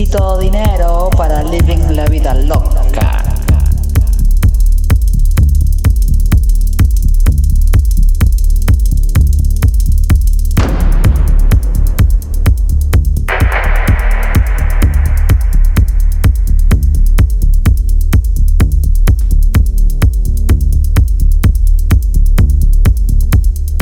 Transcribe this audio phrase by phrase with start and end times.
[0.00, 3.22] Necesito dinero para living la vida loca.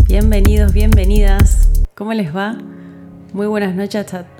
[0.08, 1.68] Bienvenidos, bienvenidas.
[1.94, 2.58] ¿Cómo les va?
[3.32, 4.37] Muy buenas noches a,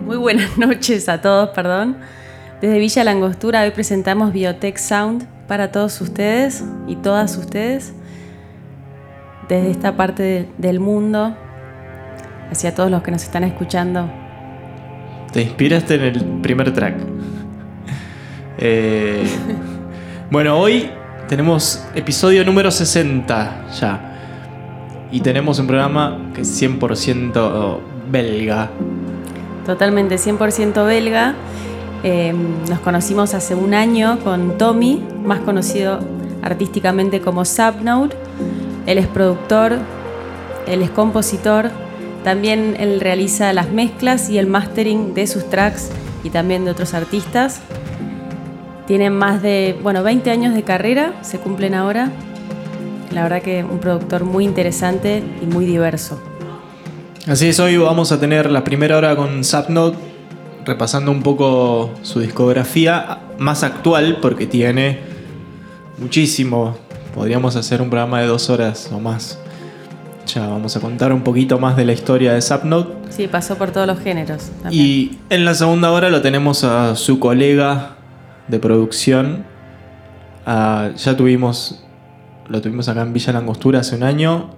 [0.00, 1.96] muy buenas noches a todos, perdón.
[2.60, 7.92] Desde Villa Langostura hoy presentamos Biotech Sound para todos ustedes y todas ustedes
[9.48, 11.36] desde esta parte de- del mundo
[12.50, 14.10] hacia todos los que nos están escuchando.
[15.32, 16.94] Te inspiraste en el primer track.
[18.60, 19.22] Eh,
[20.32, 20.90] bueno, hoy
[21.28, 24.14] tenemos episodio número 60 ya.
[25.12, 27.78] Y tenemos un programa que es 100%
[28.10, 28.68] belga.
[29.68, 31.34] Totalmente 100% belga.
[32.02, 32.32] Eh,
[32.70, 35.98] nos conocimos hace un año con Tommy, más conocido
[36.40, 38.16] artísticamente como Subnode.
[38.86, 39.76] Él es productor,
[40.66, 41.70] él es compositor,
[42.24, 45.90] también él realiza las mezclas y el mastering de sus tracks
[46.24, 47.60] y también de otros artistas.
[48.86, 52.10] Tiene más de, bueno, 20 años de carrera, se cumplen ahora.
[53.12, 56.18] La verdad que un productor muy interesante y muy diverso.
[57.28, 59.98] Así es, hoy vamos a tener la primera hora con Subnote,
[60.64, 65.00] repasando un poco su discografía más actual, porque tiene
[65.98, 66.78] muchísimo.
[67.14, 69.38] Podríamos hacer un programa de dos horas o más.
[70.26, 73.10] Ya vamos a contar un poquito más de la historia de Subnote.
[73.10, 74.44] Sí, pasó por todos los géneros.
[74.62, 74.82] también.
[74.82, 77.96] Y en la segunda hora lo tenemos a su colega
[78.46, 79.44] de producción.
[80.46, 81.84] Ah, ya tuvimos.
[82.48, 84.48] Lo tuvimos acá en Villa Langostura hace un año.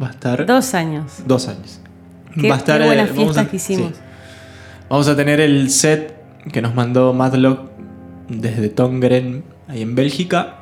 [0.00, 0.46] Va a estar.
[0.46, 1.14] Dos años.
[1.26, 1.80] Dos años.
[2.40, 3.92] Qué- qué eh, buenas vamos fiestas que hicimos.
[3.92, 4.00] sí.
[4.88, 6.14] Vamos a tener el set
[6.52, 7.70] que nos mandó Madlock
[8.28, 10.56] desde Tongren, ahí en Bélgica.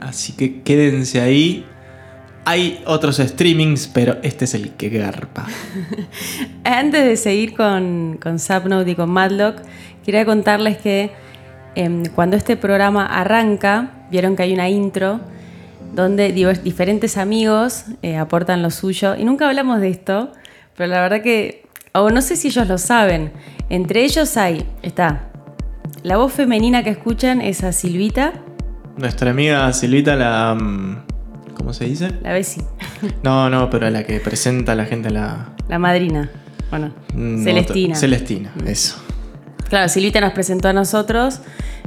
[0.00, 1.66] Así que quédense ahí.
[2.44, 5.46] Hay otros streamings, pero este es el que garpa.
[6.64, 9.56] Antes de seguir con, con Subnote y con Madlock,
[10.04, 11.10] quería contarles que
[11.74, 15.20] em, cuando este programa arranca, vieron que hay una intro
[15.94, 19.14] donde diferentes amigos eh, aportan lo suyo.
[19.14, 20.32] Y nunca hablamos de esto,
[20.78, 23.32] pero la verdad que, o no sé si ellos lo saben,
[23.68, 25.28] entre ellos hay, está,
[26.04, 28.32] la voz femenina que escuchan es a Silvita,
[28.96, 30.54] Nuestra amiga Silvita, la.
[30.54, 31.04] mm,
[31.54, 32.10] ¿Cómo se dice?
[32.22, 32.62] la Bessie,
[33.24, 35.48] No, no, pero la que presenta a la gente la.
[35.68, 36.30] la madrina.
[36.70, 37.94] Bueno, mm, Celestina.
[37.96, 38.96] Celestina, eso.
[39.68, 41.40] Claro, Silvita nos presentó a nosotros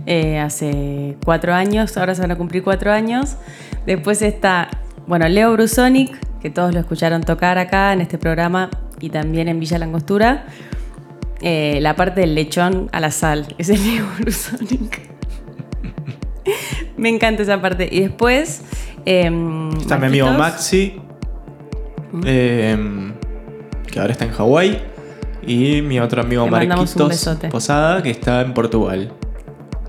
[0.06, 3.38] eh, hace cuatro años, ahora se van a cumplir cuatro años.
[3.86, 4.70] Después está,
[5.08, 8.70] bueno, Leo Brusonic, que todos lo escucharon tocar acá en este programa
[9.00, 10.46] y también en Villa Langostura.
[11.42, 15.02] Eh, la parte del lechón a la sal, es el Leo Brusonic.
[16.98, 17.88] Me encanta esa parte.
[17.92, 18.62] Y después...
[19.06, 20.30] em, Está mi amigo.
[20.32, 21.02] Maxi,
[22.26, 22.78] eh,
[23.92, 24.82] que ahora está en Hawái.
[25.48, 27.28] Y mi otro amigo Le Marquitos.
[27.50, 29.12] Posada, que está en Portugal.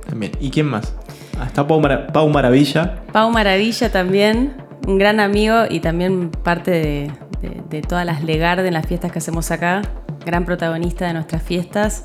[0.08, 0.32] También.
[0.40, 0.94] ¿Y quién más?
[1.38, 1.82] Ah, está Pau,
[2.12, 3.02] Pau Maravilla.
[3.12, 4.54] Pau Maravilla también,
[4.86, 7.10] un gran amigo y también parte de,
[7.40, 9.82] de- de todas las Legard en las fiestas que hacemos acá,
[10.24, 12.04] gran protagonista de nuestras fiestas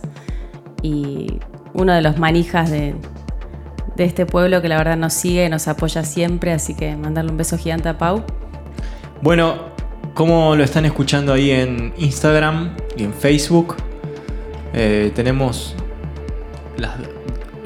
[0.81, 1.39] y
[1.73, 2.95] uno de los manijas de,
[3.95, 7.38] de este pueblo que la verdad nos sigue, nos apoya siempre, así que mandarle un
[7.38, 8.23] beso gigante a Pau.
[9.21, 9.55] Bueno,
[10.13, 13.75] como lo están escuchando ahí en Instagram y en Facebook,
[14.74, 15.75] eh, tenemos
[16.77, 16.95] la,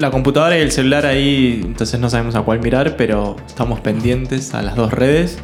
[0.02, 4.54] la computadora y el celular ahí, entonces no sabemos a cuál mirar, pero estamos pendientes
[4.56, 5.38] a las dos redes.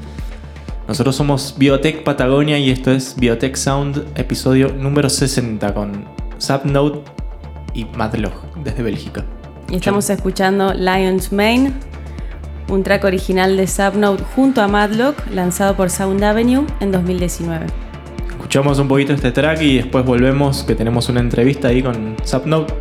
[0.88, 6.06] Nosotros somos Biotech Patagonia y esto es Biotech Sound, episodio número 60 con
[6.40, 7.02] Subnote
[7.74, 8.34] y Madlog
[8.64, 9.24] desde Bélgica.
[9.70, 11.74] Y estamos escuchando Lion's Mane,
[12.70, 17.68] un track original de Subnote junto a Madlock, lanzado por Sound Avenue en 2019.
[18.30, 22.74] Escuchamos un poquito este track y después volvemos que tenemos una entrevista ahí con Subnote.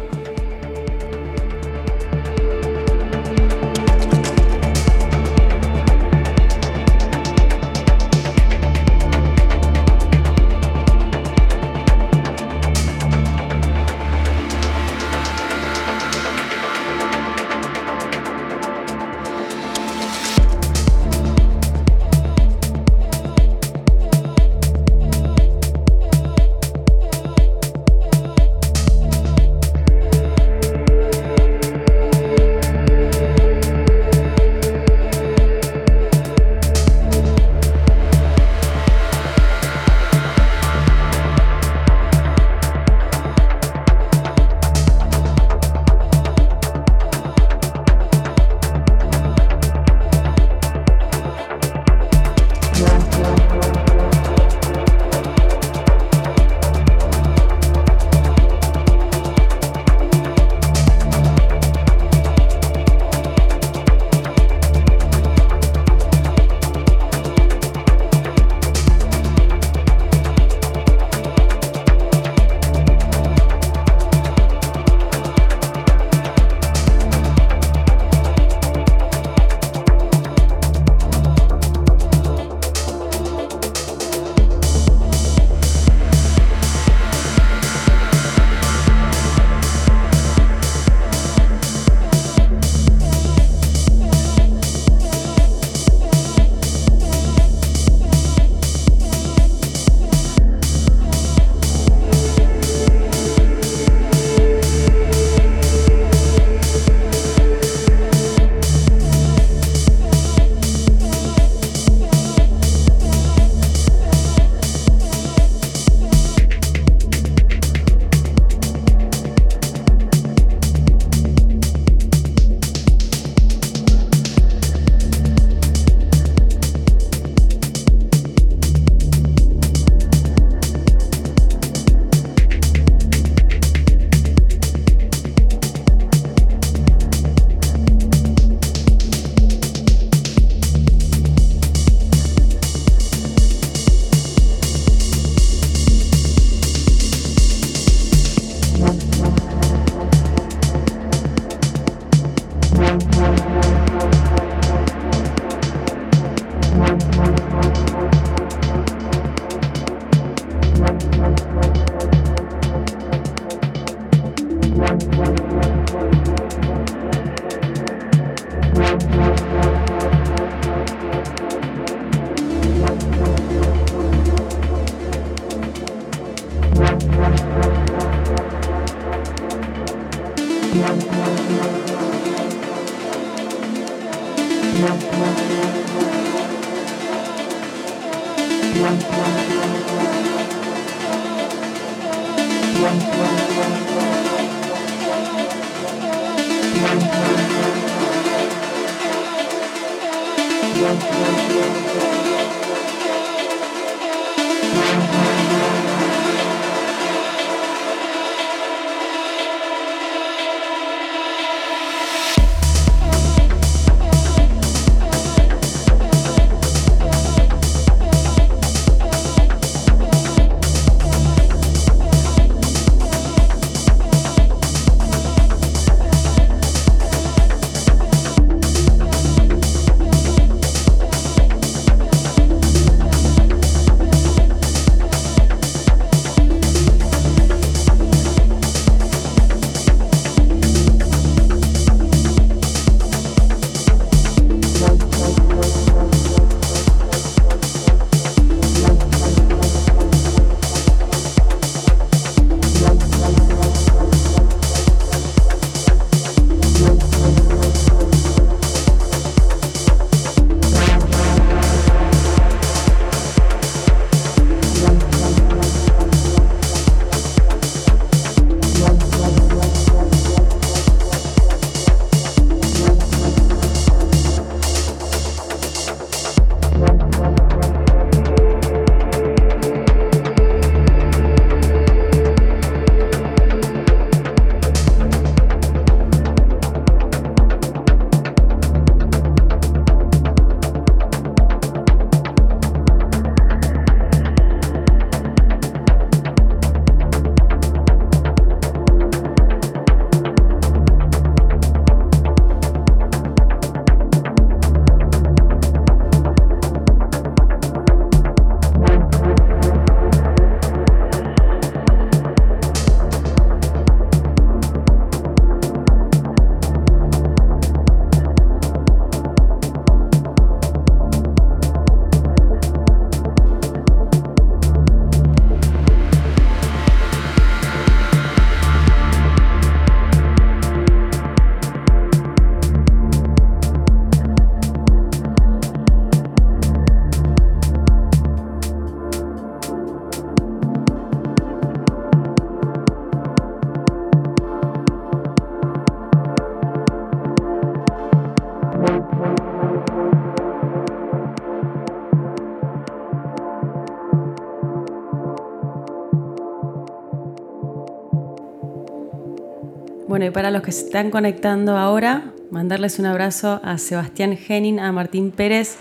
[360.26, 364.80] Bueno, y para los que se están conectando ahora, mandarles un abrazo a Sebastián Henning,
[364.80, 365.76] a Martín Pérez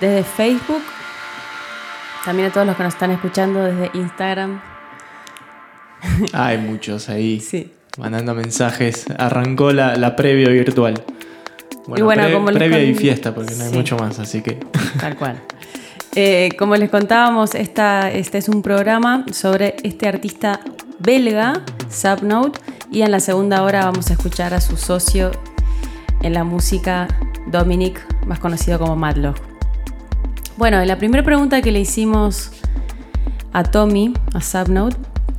[0.00, 0.82] desde Facebook,
[2.24, 4.60] también a todos los que nos están escuchando desde Instagram.
[6.32, 7.70] Hay muchos ahí Sí.
[7.98, 9.06] mandando mensajes.
[9.16, 11.00] Arrancó la, la previa virtual.
[11.86, 13.76] Bueno, Y bueno, pre- como les previa y con- fiesta, porque no hay Sí.
[13.76, 14.58] mucho más, así que.
[15.00, 15.40] Tal cual.
[16.16, 20.58] Eh, como les contábamos, esta, este es un programa sobre este artista
[20.98, 22.58] belga, Subnote,
[22.90, 25.30] y en la segunda hora vamos a escuchar a su socio
[26.22, 27.06] en la música,
[27.46, 29.36] Dominic, más conocido como Madlock.
[30.56, 32.50] Bueno, la primera pregunta que le hicimos
[33.52, 34.96] a Tommy, a Subnote,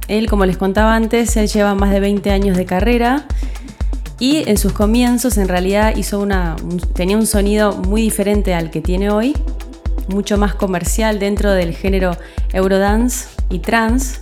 [0.07, 3.25] él, como les contaba antes, él lleva más de 20 años de carrera
[4.19, 8.71] y en sus comienzos en realidad hizo una, un- tenía un sonido muy diferente al
[8.71, 9.35] que tiene hoy,
[10.07, 12.11] mucho más comercial dentro del género
[12.53, 14.21] Eurodance y trance.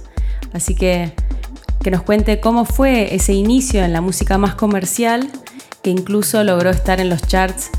[0.53, 1.13] Así que
[1.87, 5.31] que nos cuente cómo fue ese inicio en la música más comercial,
[5.81, 7.69] que incluso logró estar en los charts,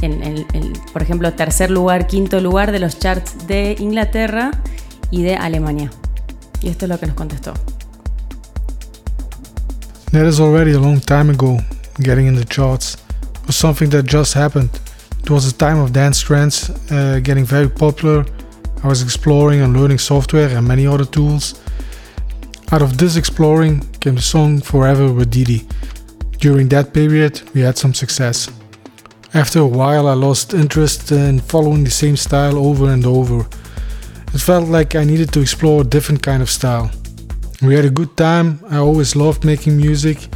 [0.00, 4.50] en, en- en, por ejemplo, tercer lugar, quinto lugar de los charts de Inglaterra
[5.12, 5.92] y de Alemania.
[6.60, 7.54] Y esto es lo que nos contestó.
[10.10, 11.58] That is already a long time ago,
[12.02, 12.98] getting in the charts.
[13.46, 14.70] Was something that just happened.
[15.22, 18.26] It was a time of dance trends uh, getting very popular.
[18.82, 21.61] I was exploring and learning software and many other tools.
[22.72, 25.66] Out of this exploring came the song Forever with Didi.
[26.38, 28.50] During that period, we had some success.
[29.34, 33.40] After a while, I lost interest in following the same style over and over.
[34.32, 36.90] It felt like I needed to explore a different kind of style.
[37.60, 38.58] We had a good time.
[38.70, 40.26] I always loved making music,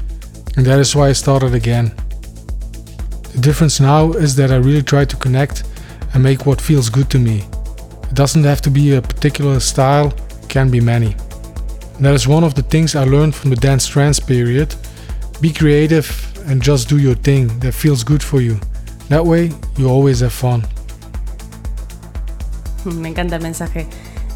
[0.58, 1.94] and that is why I started again.
[3.32, 5.64] The difference now is that I really try to connect
[6.12, 7.44] and make what feels good to me.
[8.02, 10.08] It doesn't have to be a particular style,
[10.42, 11.16] it can be many.
[11.96, 14.74] And that is one of the things I learned from the dance trance period.
[15.40, 16.08] Be creative
[16.46, 18.58] and just do your thing that feels good for you.
[19.08, 20.62] That way, you always have fun.
[22.84, 23.86] Me encanta el mensaje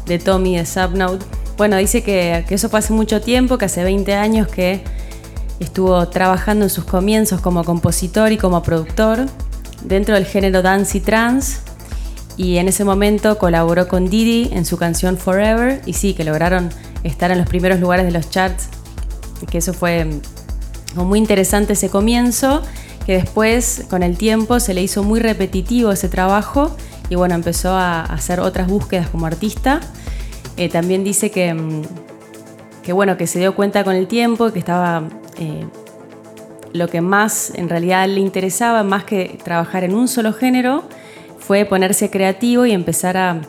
[0.05, 4.15] de Tommy de Subnote bueno, dice que, que eso hace mucho tiempo, que hace 20
[4.15, 4.83] años que
[5.59, 9.27] estuvo trabajando en sus comienzos como compositor y como productor
[9.83, 11.59] dentro del género dance y trance.
[12.35, 15.83] Y en ese momento colaboró con Didi en su canción Forever.
[15.85, 16.71] Y sí, que lograron
[17.03, 18.69] estar en los primeros lugares de los charts.
[19.49, 22.61] Que eso fue mm, muy interesante ese comienzo.
[23.05, 26.75] Que después, con el tiempo, se le hizo muy repetitivo ese trabajo.
[27.09, 29.81] Y bueno, empezó a hacer otras búsquedas como artista.
[30.57, 31.81] Eh, también dice que, mm,
[32.83, 35.03] que, bueno, que se dio cuenta con el tiempo que estaba
[35.37, 35.65] eh,
[36.73, 40.83] lo que más en realidad le interesaba, más que trabajar en un solo género,
[41.39, 43.41] fue ponerse creativo y empezar a,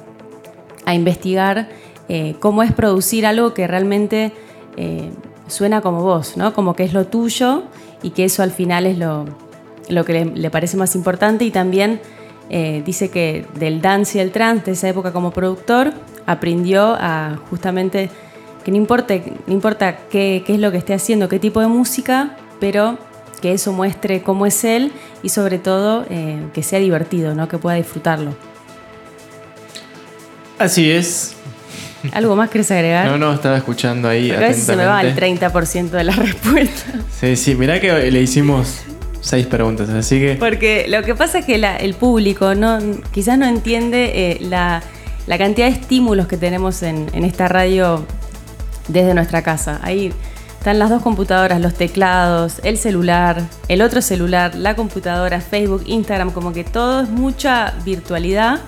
[0.93, 1.69] investigar
[2.15, 4.33] eh, cómo es producir algo que realmente
[4.77, 5.11] eh,
[5.47, 6.53] suena como vos, ¿no?
[6.53, 7.63] como que es lo tuyo
[8.03, 9.25] y que eso al final es lo,
[10.05, 12.01] que le, parece más importante y también
[12.85, 15.95] dice que del dance y el trance de esa época como productor
[16.27, 18.11] aprendió a justamente
[18.63, 22.99] que no importa, qué, es lo que esté haciendo, qué tipo de música, pero
[23.41, 24.93] que eso muestre cómo es él
[25.23, 27.49] y sobre todo eh, que sea divertido, ¿no?
[27.49, 28.35] que pueda disfrutarlo.
[30.59, 31.35] Así es.
[32.13, 33.07] ¿Algo más querés agregar?
[33.07, 34.31] No, no, estaba escuchando ahí.
[34.31, 36.93] a veces se me va el 30% de la respuesta.
[37.19, 38.83] Sí, sí, mirá que le hicimos
[39.21, 40.35] seis preguntas, así que...
[40.35, 42.79] Porque lo que pasa es que el público no,
[43.13, 44.83] quizás no entiende eh, la,
[45.39, 48.05] cantidad de estímulos que tenemos en, en esta radio
[48.89, 49.81] desde nuestra casa.
[49.83, 50.13] Ahí
[50.63, 56.31] están las dos computadoras, los teclados, el celular, el otro celular, la computadora, Facebook, Instagram,
[56.31, 58.61] como que todo es mucha virtualidad,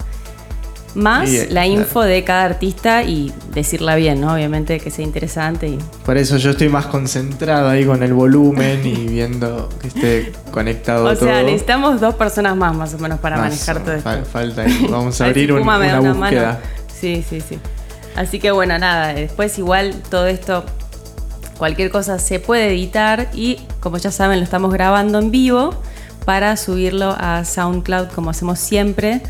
[0.94, 4.34] más eh, la info de cada artista y decirla bien, ¿no?
[4.34, 5.68] Obviamente que sea interesante.
[5.68, 5.78] Y...
[6.04, 11.04] Por eso yo estoy más concentrado ahí con el volumen y viendo que esté conectado
[11.04, 11.24] o todo.
[11.24, 14.24] O sea, necesitamos dos personas más más o menos para manejar todo esto.
[14.24, 16.60] falta Vamos a abrir una búsqueda.
[16.92, 17.58] Sí, sí, sí.
[18.16, 20.64] Así que bueno, nada, después igual todo esto,
[21.58, 25.74] cualquier cosa se puede editar y como ya saben lo estamos grabando en vivo
[26.24, 29.20] para subirlo a SoundCloud como hacemos siempre.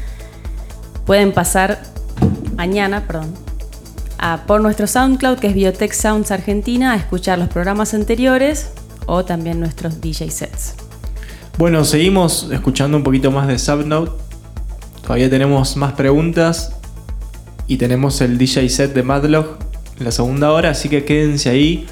[1.07, 1.83] Pueden pasar
[2.57, 3.35] mañana, perdón,
[4.47, 8.71] por nuestro SoundCloud que es Biotech Sounds Argentina a escuchar los programas anteriores
[9.07, 10.75] o también nuestros DJ sets.
[11.59, 14.13] Bueno, seguimos escuchando un poquito más de Subnote.
[15.03, 16.73] Todavía tenemos más preguntas
[17.67, 19.59] y tenemos el DJ set de Madlock
[19.99, 21.87] en la segunda hora, así que quédense ahí.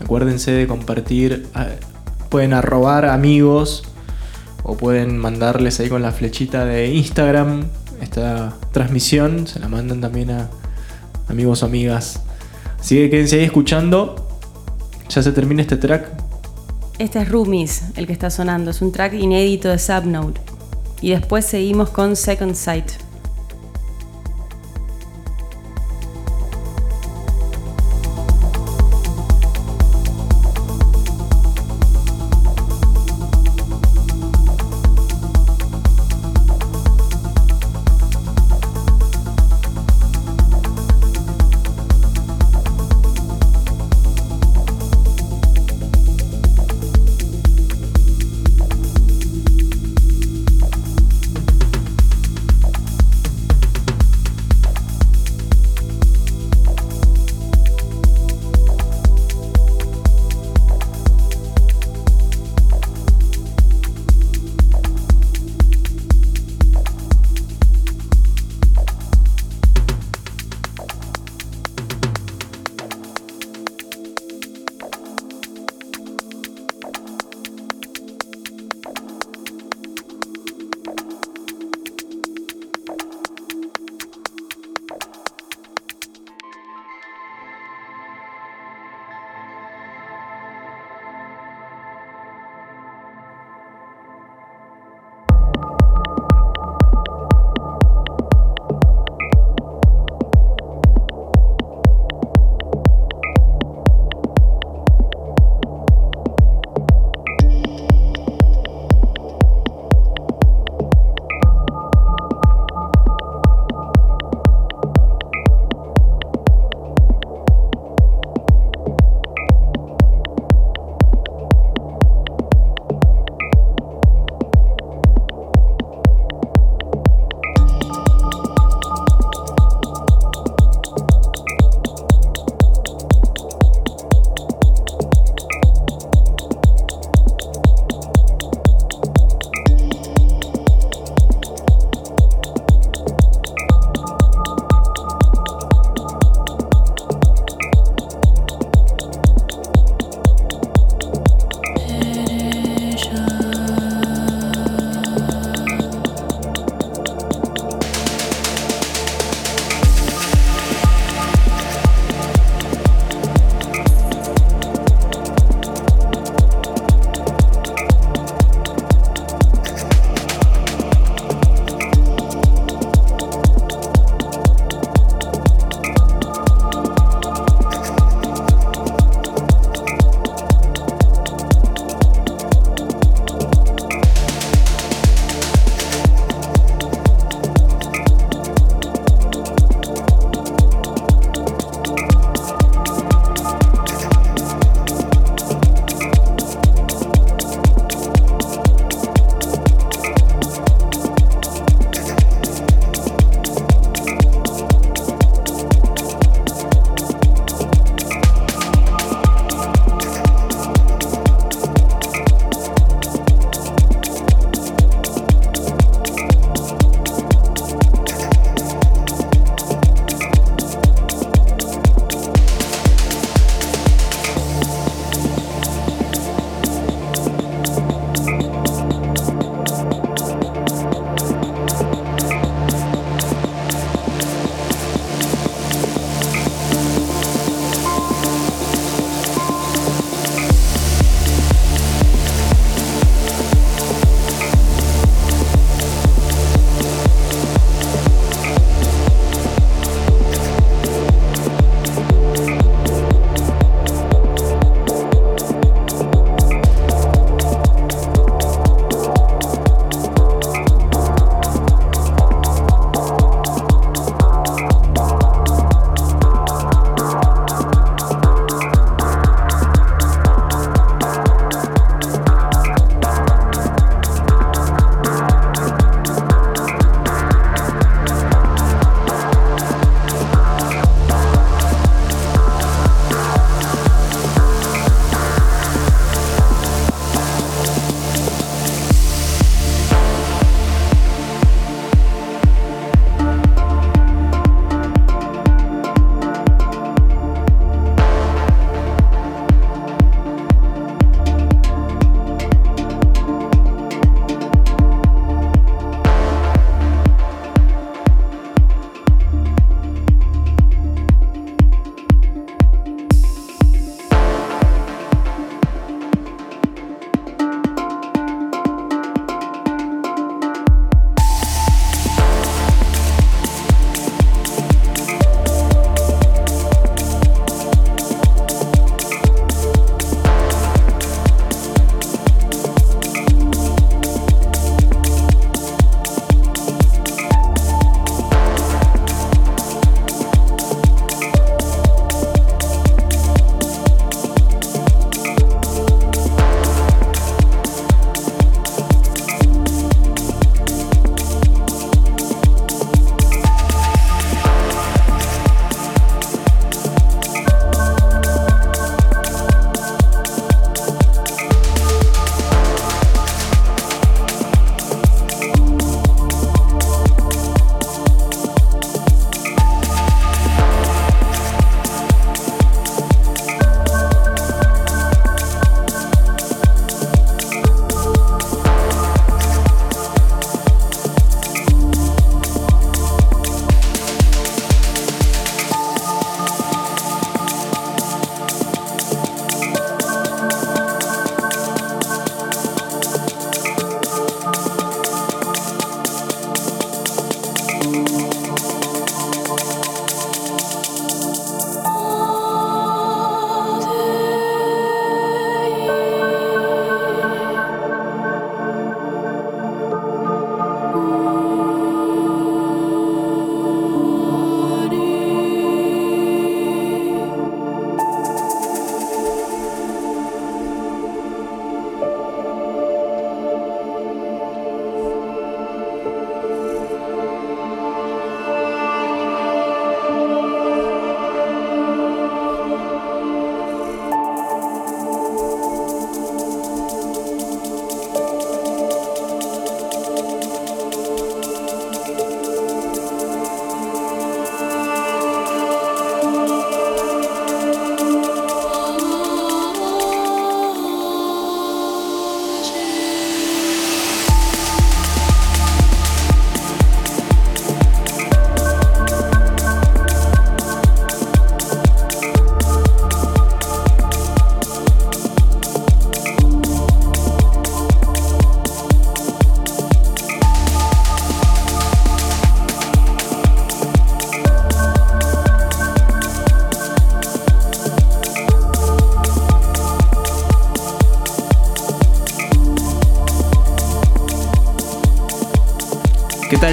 [0.00, 1.48] Acuérdense de compartir.
[2.28, 3.82] Pueden arrobar amigos
[4.62, 7.64] o pueden mandarles ahí con la flechita de Instagram
[8.00, 9.46] esta transmisión.
[9.46, 10.48] Se la mandan también a
[11.28, 12.20] amigos o amigas.
[12.78, 14.28] Así que quédense ahí escuchando.
[15.08, 16.08] Ya se termina este track.
[16.98, 18.70] Este es Rumis, el que está sonando.
[18.70, 20.40] Es un track inédito de Subnode.
[21.00, 23.05] Y después seguimos con Second Sight.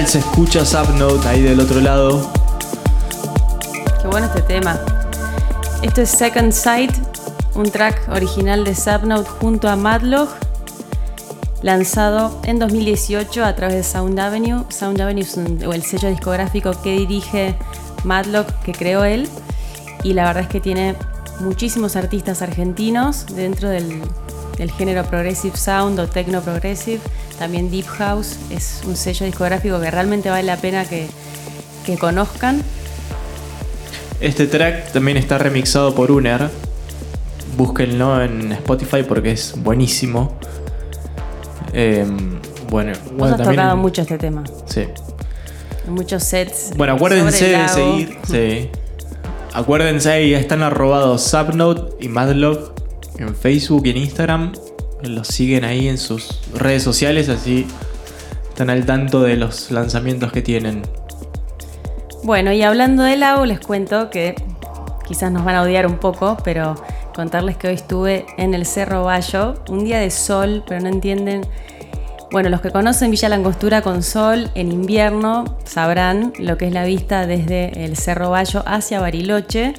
[0.06, 2.30] Se escucha Subnote ahí del otro lado?
[4.02, 4.78] Qué bueno este tema.
[5.82, 6.92] Esto es Second Sight,
[7.54, 10.28] un track original de Subnote junto a Madlog,
[11.62, 14.64] lanzado en 2018 a través de Sound Avenue.
[14.68, 17.56] Sound Avenue es el sello discográfico que dirige
[18.04, 19.28] Madlog, que creó él,
[20.02, 20.96] y la verdad es que tiene
[21.40, 24.02] muchísimos artistas argentinos dentro del,
[24.58, 27.00] del género Progressive Sound o Techno Progressive,
[27.38, 28.36] también Deep House.
[28.50, 31.06] Es un sello discográfico que realmente vale la pena que,
[31.84, 32.62] que conozcan.
[34.20, 36.48] Este track también está remixado por Uner.
[37.56, 40.36] Búsquenlo en Spotify porque es buenísimo.
[41.72, 44.44] Em, bueno, Vos bueno, has también- tocado mucho este tema.
[44.66, 44.84] Sí.
[45.88, 46.72] Muchos sets.
[46.76, 48.18] Bueno, eh, acuérdense de seguir.
[48.28, 48.70] Sí.
[49.52, 52.72] Acuérdense ahí, están arrobados Subnote y Madlog
[53.18, 54.52] en Facebook y en Instagram.
[55.02, 57.66] Los siguen ahí en sus redes sociales, así
[58.48, 60.82] están al tanto de los lanzamientos que tienen.
[62.22, 64.34] Bueno, y hablando del lago, les cuento que
[65.06, 66.74] quizás nos van a odiar un poco, pero
[67.14, 71.42] contarles que hoy estuve en el Cerro Bayo, un día de sol, pero no entienden.
[72.30, 76.84] Bueno, los que conocen Villa Langostura con sol en invierno sabrán lo que es la
[76.84, 79.74] vista desde el Cerro Bayo hacia Bariloche.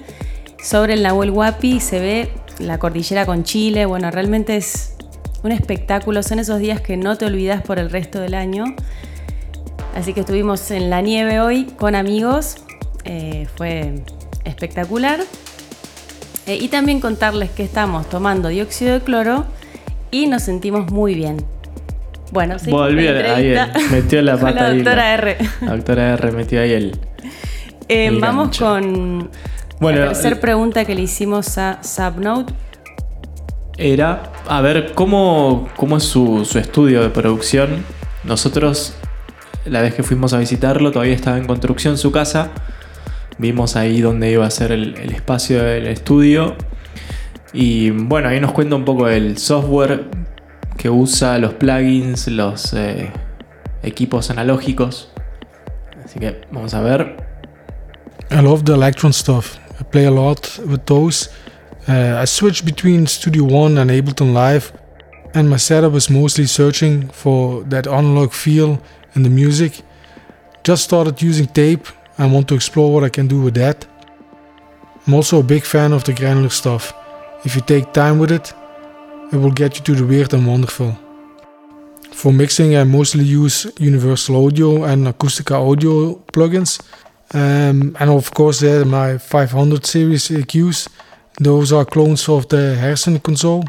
[0.62, 3.86] Sobre el Nahuel Huapi se ve la cordillera con Chile.
[3.86, 4.95] Bueno, realmente es
[5.46, 6.24] un espectáculo.
[6.24, 8.66] Son esos días que no te olvidas por el resto del año.
[9.96, 12.58] Así que estuvimos en la nieve hoy con amigos.
[13.06, 13.94] Eh, fue
[14.44, 15.20] espectacular.
[16.48, 19.46] Eh, y también contarles que estamos tomando dióxido de cloro
[20.12, 21.38] y nos sentimos muy bien.
[22.32, 23.56] Bueno, sí, Volvió ahí,
[23.92, 25.38] metió la pata la doctora R.
[25.62, 27.00] La doctora R metió ahí el.
[27.88, 28.66] Eh, el vamos gancho.
[28.66, 29.30] con
[29.80, 32.54] Bueno, la tercera pregunta que le hicimos a Subnote.
[33.78, 37.84] Era a ver cómo, cómo es su, su estudio de producción.
[38.24, 38.96] Nosotros,
[39.66, 42.52] la vez que fuimos a visitarlo, todavía estaba en construcción su casa.
[43.38, 46.56] Vimos ahí donde iba a ser el, el espacio del estudio.
[47.54, 50.06] Y bueno, ahí nos cuenta un poco el software
[50.78, 53.12] que usa, los plugins, los eh,
[53.84, 55.10] equipos analógicos.
[56.04, 57.18] Así que vamos a ver.
[58.32, 59.58] I love the Electron stuff.
[59.80, 61.30] I play a lot with those.
[61.88, 64.74] Uh, I switch between Studio One and Ableton Live,
[65.36, 68.82] and my setup is mostly searching for that analog feel
[69.14, 69.84] in the music.
[70.64, 71.86] Just started using tape
[72.18, 73.86] and want to explore what I can do with that.
[75.06, 76.92] I'm also a big fan of the granular stuff.
[77.44, 78.52] If you take time with it,
[79.32, 80.98] it will get you to the weird and wonderful.
[82.12, 86.82] For mixing, I mostly use Universal Audio and Acoustica Audio plugins.
[87.32, 90.88] Um, and of course, there are my 500 series EQs.
[91.40, 93.66] Those are clones of the Harrison console.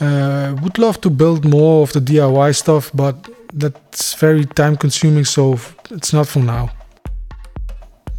[0.00, 3.16] Uh, would love to build more of the DIY stuff, but
[3.52, 5.58] that's very time consuming, so
[5.90, 6.70] it's not for now.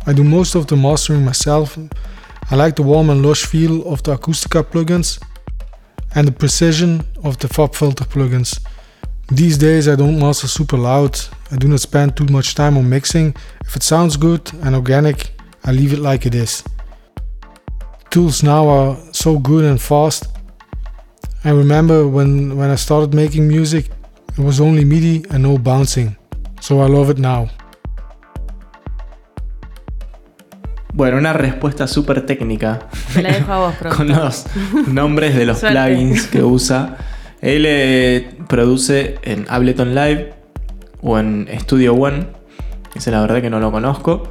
[0.06, 1.78] I do most of the mastering myself.
[2.50, 5.22] I like the warm and lush feel of the Acoustica plugins
[6.16, 8.60] and the precision of the FOB filter plugins.
[9.30, 11.20] These days I don't master super loud.
[11.52, 13.36] I do not spend too much time on mixing.
[13.66, 15.32] If it sounds good and organic,
[15.64, 16.64] I leave it like it is.
[18.10, 20.28] Tools now are so good and fast.
[21.44, 23.90] I remember when, when I started making music,
[24.38, 26.16] it was only MIDI and no bouncing.
[26.62, 27.50] So I love it now.
[30.94, 32.80] Bueno, una respuesta súper técnica.
[33.14, 34.18] Te la dejo a vos, con productor.
[34.74, 36.98] los nombres de los plugins que usa.
[37.42, 40.34] Él eh, produce en Ableton Live
[41.02, 42.28] o en Studio One.
[42.96, 44.24] Ese la verdad que no lo conozco.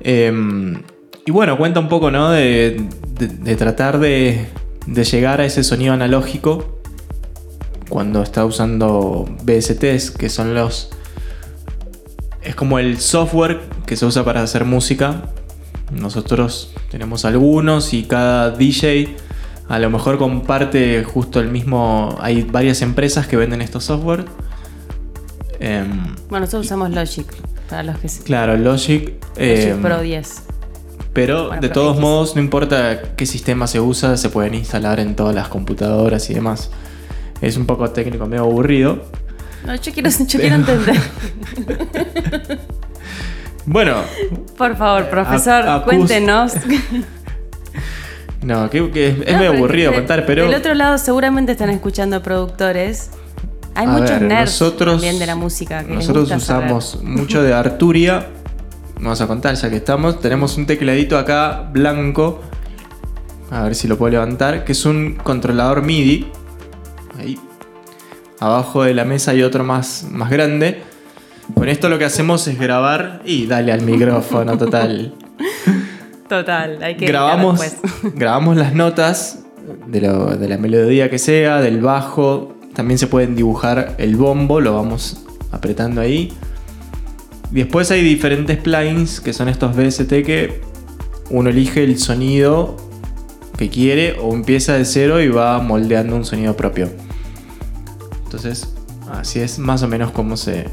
[0.00, 0.82] Em,
[1.26, 2.30] y bueno, cuenta un poco, ¿no?
[2.30, 2.84] De,
[3.18, 4.46] de- de tratar de,
[4.86, 6.78] de llegar a ese sonido analógico
[7.88, 10.90] cuando está usando VSTs, que son los...
[12.42, 15.22] Es como el software que se usa para hacer música.
[15.92, 19.14] Nosotros tenemos algunos y cada DJ
[19.68, 22.16] a lo mejor comparte justo el mismo...
[22.20, 24.24] Hay varias empresas que venden estos software.
[25.60, 27.26] Em, Bueno, nosotros usamos Logic,
[27.68, 29.10] para los que claro, Logic.
[29.10, 30.42] Logic em, Pro 10.
[31.12, 35.14] Pero Bueno, de todos modos, no importa qué sistema se usa, se pueden instalar en
[35.14, 36.70] todas las computadoras y demás.
[37.40, 39.02] Es un poco técnico, medio aburrido.
[39.66, 40.96] No, yo quiero, yo quiero entender.
[43.64, 43.96] Bueno,
[44.58, 46.52] Por favor, profesor, acus- cuéntenos.
[48.42, 52.22] no, que, que es, medio aburrido de- contar, pero Del otro lado, seguramente están escuchando
[52.22, 53.10] productores.
[53.74, 56.42] Hay A muchos ver, nerds nosotros- también de la música que nosotros saber.
[56.72, 58.26] usamos mucho de Arturia.
[59.02, 60.20] Vamos a contar ya que estamos.
[60.20, 62.40] Tenemos un tecladito acá blanco.
[63.50, 64.64] A ver si lo puedo levantar.
[64.64, 66.26] Que es un controlador MIDI.
[67.18, 67.38] Ahí.
[68.40, 70.82] Abajo de la mesa hay otro más, más grande.
[71.54, 75.14] Con esto lo que hacemos es grabar y dale al micrófono, total.
[76.28, 77.60] Total, hay que grabamos,
[78.14, 79.40] grabamos las notas
[79.86, 82.56] de, lo- de la melodía que sea, del bajo.
[82.74, 86.32] También se pueden dibujar el bombo, lo vamos apretando ahí.
[87.52, 90.62] Después hay diferentes plugins que son estos VST que
[91.30, 92.76] uno elige el sonido
[93.58, 96.90] que quiere o empieza de cero y va moldeando un sonido propio.
[98.24, 98.72] Entonces,
[99.10, 100.64] así es más o menos como se.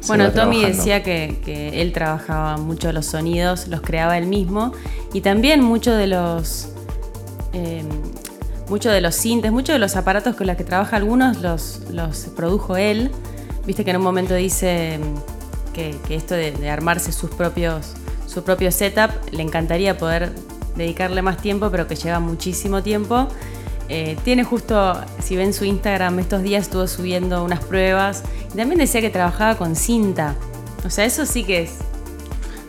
[0.00, 0.76] se Bueno, va Tommy trabajando.
[0.76, 4.72] decía que, que él trabajaba mucho los sonidos, los creaba él mismo
[5.14, 6.68] y también muchos de los
[7.54, 7.82] eh,
[8.68, 12.26] muchos de los sintes, muchos de los aparatos con los que trabaja algunos los, los
[12.36, 13.10] produjo él.
[13.66, 15.31] Viste que en un momento dice mm,
[15.72, 17.94] que, que esto de, de armarse sus propios
[18.32, 20.32] su propio setup le encantaría poder
[20.74, 23.28] dedicarle más tiempo, pero que lleva muchísimo tiempo.
[23.90, 28.78] Eh, tiene justo, si ven su Instagram, estos días estuvo subiendo unas pruebas y también
[28.78, 30.34] decía que trabajaba con cinta.
[30.86, 31.72] O sea, eso sí que es.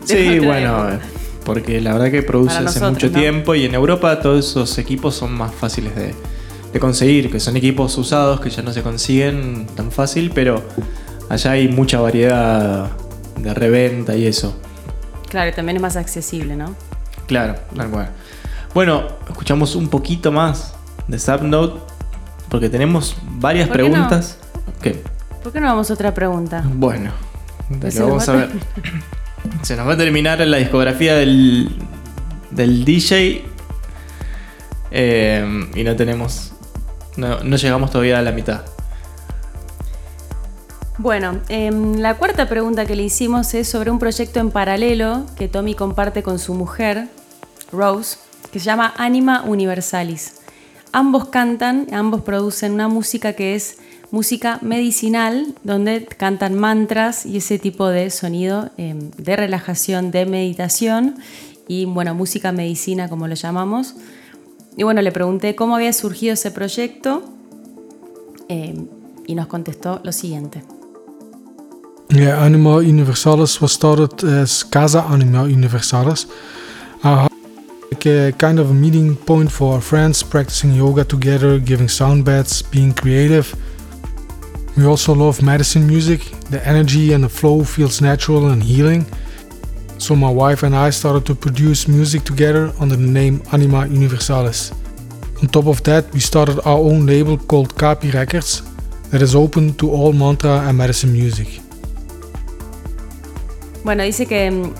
[0.04, 1.06] Sí, bueno, época.
[1.46, 3.18] porque la verdad que produce Para hace nosotros, mucho ¿no?
[3.18, 6.14] tiempo y en Europa todos esos equipos son más fáciles de,
[6.74, 10.62] de conseguir, que son equipos usados que ya no se consiguen tan fácil, pero
[11.34, 12.90] allá hay mucha variedad
[13.38, 14.58] de reventa y eso.
[15.28, 16.74] Claro, y también es más accesible, ¿no?
[17.26, 18.10] Claro, tal cual.
[18.72, 20.74] Bueno, escuchamos un poquito más
[21.08, 21.80] de Subnote
[22.48, 23.90] porque tenemos varias ¿Por qué no?
[23.90, 24.38] preguntas.
[24.80, 25.02] ¿Qué?
[25.42, 26.62] ¿Por qué no vamos a otra pregunta?
[26.66, 27.10] Bueno,
[27.68, 28.50] nos vamos va a a ver.
[29.62, 31.76] Se nos va a terminar la discografía del,
[32.50, 33.44] del DJ
[34.90, 36.52] eh, y no tenemos.
[37.16, 38.62] No, no llegamos todavía a la mitad.
[40.98, 45.48] Bueno, em, la cuarta pregunta que le hicimos es sobre un proyecto en paralelo que
[45.48, 47.08] Tommy comparte con su mujer,
[47.72, 48.18] Rose,
[48.52, 50.36] que se llama Anima Universalis.
[50.92, 53.78] Ambos cantan, ambos producen una música que es
[54.12, 61.16] música medicinal, donde cantan mantras y ese tipo de sonido em, de relajación, de meditación
[61.66, 63.96] y, bueno, música medicina, como lo llamamos.
[64.76, 67.24] Y bueno, le pregunté cómo había surgido ese proyecto
[68.46, 68.86] em,
[69.26, 70.62] y nos contestó lo siguiente.
[72.10, 76.26] Yeah, Anima Universalis was started as Casa Anima Universalis.
[77.02, 77.28] Our
[77.90, 82.24] like a kind of a meeting point for our friends practicing yoga together, giving sound
[82.24, 83.54] baths, being creative.
[84.76, 86.20] We also love medicine music.
[86.50, 89.06] The energy and the flow feels natural and healing.
[89.98, 94.72] So my wife and I started to produce music together under the name Anima Universalis.
[95.40, 98.62] On top of that, we started our own label called Capi Records
[99.10, 101.63] that is open to all mantra and medicine music.
[103.84, 104.72] Bueno, dice que mm,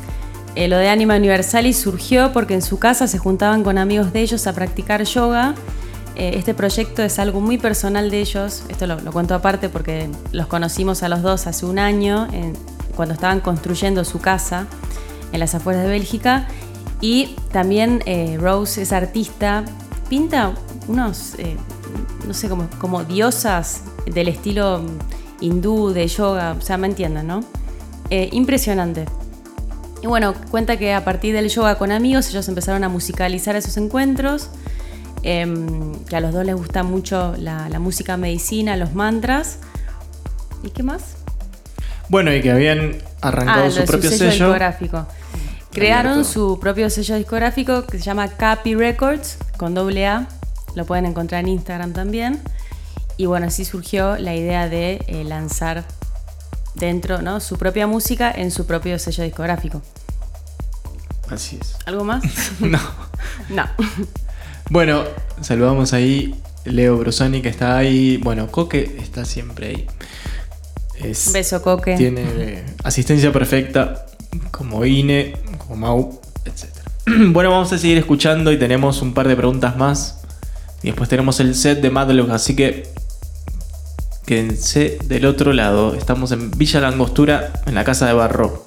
[0.57, 4.21] eh, lo de Anima Universalis surgió porque en su casa se juntaban con amigos de
[4.21, 5.55] ellos a practicar yoga.
[6.17, 8.65] Eh, este proyecto es algo muy personal de ellos.
[8.69, 12.29] Esto lo, cuento aparte porque los conocimos a los dos hace un año,
[12.97, 14.67] cuando estaban construyendo su casa
[15.33, 16.49] en las afueras de Bélgica.
[17.01, 19.65] Y también eh, Rose es artista,
[20.09, 20.55] pinta
[20.89, 21.57] unos, eh,
[22.27, 27.27] no sé, como, como diosas del estilo mm, hindú, de yoga, o sea, me entienden,
[27.27, 27.41] ¿no?
[28.11, 29.07] Eh, impresionante.
[30.03, 33.77] Y bueno, cuenta que a partir del yoga con amigos ellos empezaron a musicalizar esos
[33.79, 34.51] encuentros,
[35.23, 39.59] em, que a los dos les gusta mucho la, la música medicina, los mantras.
[40.63, 41.17] ¿Y qué más?
[42.11, 44.45] Bueno, y que habían arrancado Ah, su propio sello sello.
[44.47, 45.07] discográfico.
[45.73, 50.29] Crearon su propio sello discográfico que se llama Capi Records, con doble A.
[50.75, 52.41] Lo pueden encontrar en Instagram también.
[53.17, 55.85] Y bueno, así surgió la idea de eh, lanzar
[56.75, 57.41] dentro ¿no?
[57.41, 59.83] su propia música en su propio sello discográfico.
[61.31, 61.77] Así es.
[61.87, 62.23] ¿Algo más?
[62.61, 62.79] No.
[63.51, 63.65] no.
[64.71, 65.05] Bueno,
[65.41, 66.35] saludamos ahí
[66.65, 68.17] Leo Brusoni que está ahí.
[68.19, 69.87] Bueno, Coque está siempre ahí.
[71.03, 71.97] Es- Beso, Coque.
[71.97, 74.07] Tiene eh, asistencia perfecta
[74.51, 76.65] como Ine, como Mau, etc.
[77.33, 80.21] Bueno, vamos a seguir escuchando y tenemos un par de preguntas más.
[80.83, 82.94] Y después tenemos el set de Madlock, así que
[84.27, 85.95] quédense del otro lado.
[85.95, 88.65] Estamos en Villa Langostura, en la casa de Barro.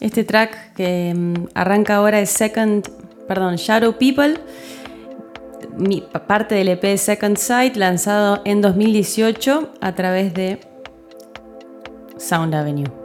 [0.00, 2.88] Este track que mm, arranca ahora es Second,
[3.28, 4.40] perdón, Shadow People,
[6.26, 10.60] parte del EP Second Sight, lanzado en 2018 a través de
[12.18, 13.03] Sound Avenue.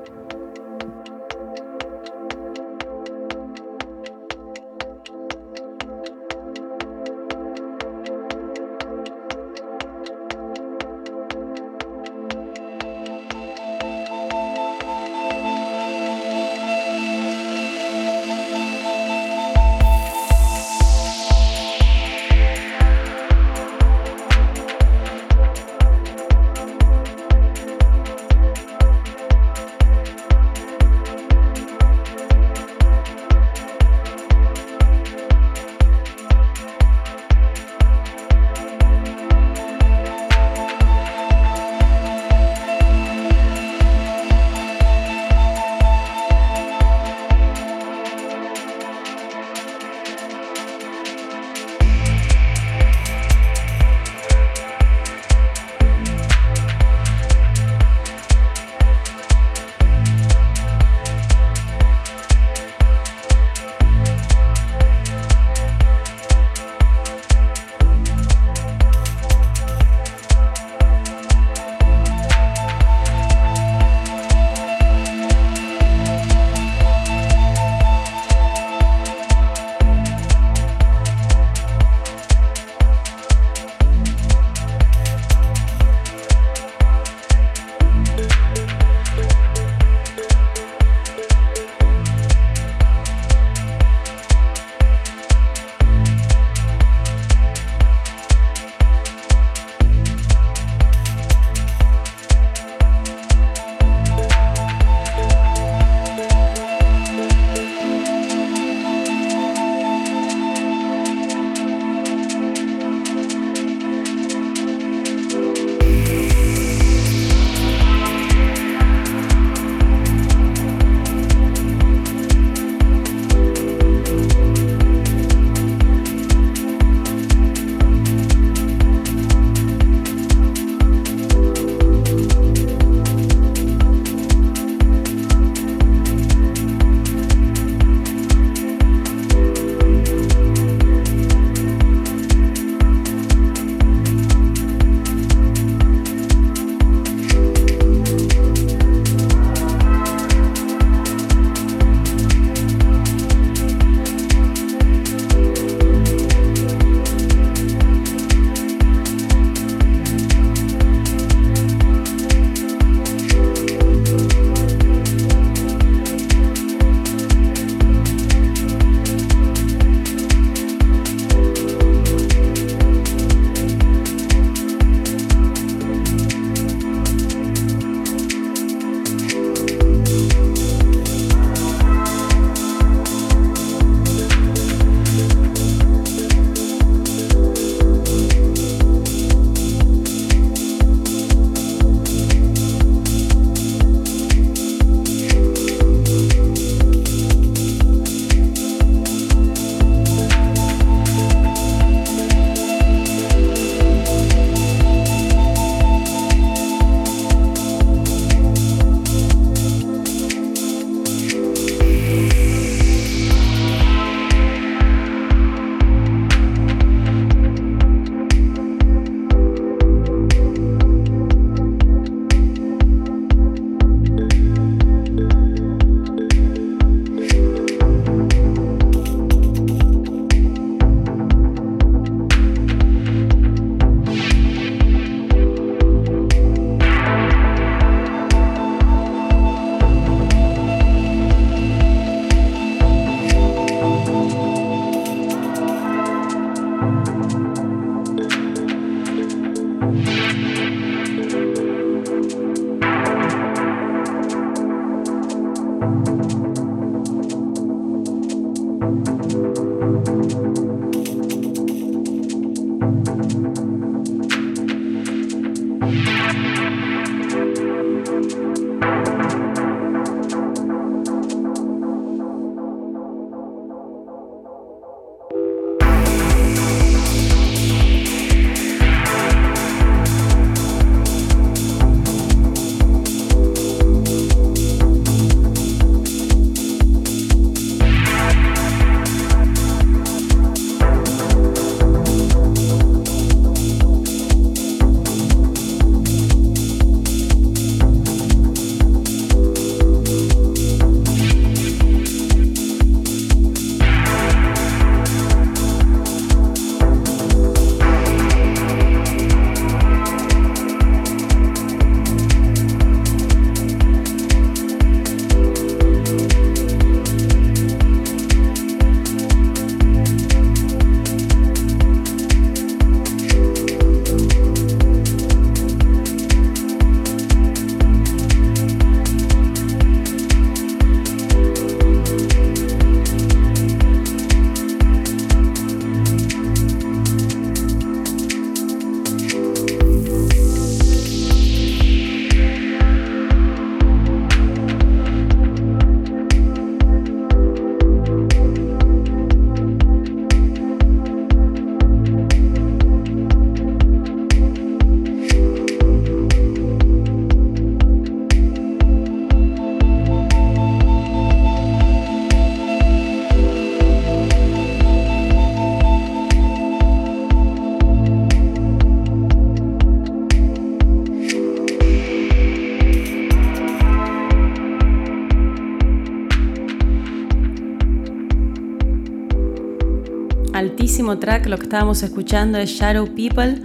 [381.18, 383.56] Track, lo que estábamos escuchando es Shadow People,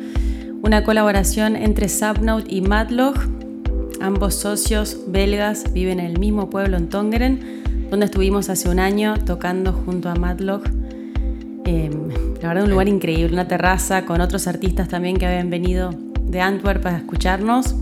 [0.63, 3.19] una colaboración entre Subnote y Matlock.
[4.01, 9.15] Ambos socios belgas viven en el mismo pueblo en Tongeren, donde estuvimos hace un año
[9.25, 10.69] tocando junto a Matlock.
[11.67, 11.91] Eh,
[12.41, 15.91] la verdad, un lugar increíble, una terraza con otros artistas también que habían venido
[16.23, 17.75] de Antwerp a escucharnos.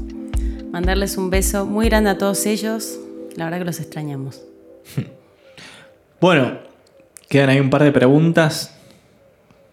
[0.72, 2.98] Mandarles un beso muy grande a todos ellos.
[3.36, 4.42] La verdad que los extrañamos.
[6.20, 6.58] Bueno,
[7.28, 8.78] quedan ahí un par de preguntas.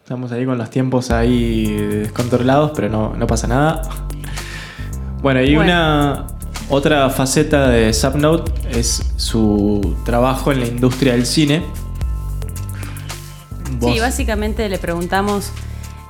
[0.10, 3.84] Estamos ahí con los tiempos ahí descontrolados, pero no, no pasa nada.
[5.22, 5.72] Bueno, y Bueno.
[5.72, 6.26] una
[6.68, 11.64] otra faceta de Subnote es su trabajo en la industria del cine.
[13.80, 15.51] Vos- Sí, básicamente le preguntamos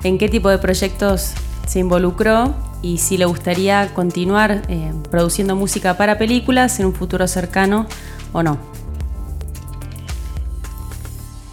[0.06, 1.34] en qué tipo de proyectos
[1.68, 7.28] se involucró y si le gustaría continuar eh, produciendo música para películas en un futuro
[7.28, 7.86] cercano
[8.32, 8.79] o no.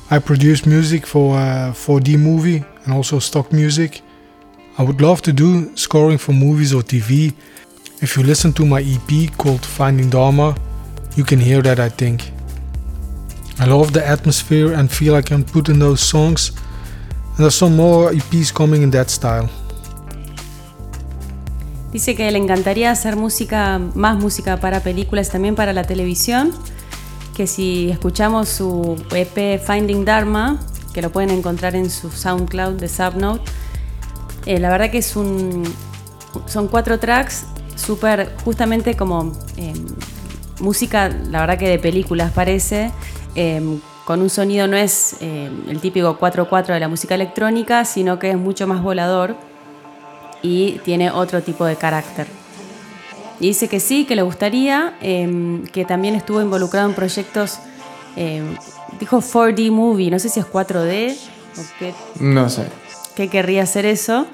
[0.09, 4.03] I produce music for uh, a 4D movie and also stock music.
[4.79, 7.35] I would love to do scoring for movies or TV.
[8.01, 10.55] If you listen to my EP called Finding Dharma,
[11.17, 12.31] you can hear that I think.
[13.59, 16.53] I love the atmosphere and feel I can put in those songs.
[17.37, 19.49] And there's some more EPs coming in that style.
[21.93, 26.53] Dice que le encantaría hacer música, más música para películas, también para la televisión.
[27.37, 30.59] Que si escuchamos su EP Finding Dharma,
[30.95, 33.45] que lo pueden encontrar en su SoundCloud de Subnote,
[34.47, 35.65] eh, la verdad que es un,
[36.47, 39.75] son cuatro tracks súper, justamente como eh,
[40.61, 42.91] música, la verdad que de películas parece,
[43.35, 48.21] eh, con un sonido no es eh, el típico 4-4 de la música electrónica, sino
[48.21, 49.37] que es mucho más volador
[50.43, 52.29] y tiene otro tipo de carácter.
[53.41, 57.59] Y dice que sí, que le gustaría, eh, que también estuvo involucrado en proyectos,
[58.17, 58.43] eh,
[58.99, 61.17] dijo 4D movie, no sé si es 4D
[61.59, 62.67] o qué, No sé.
[63.15, 64.27] qué querría hacer eso,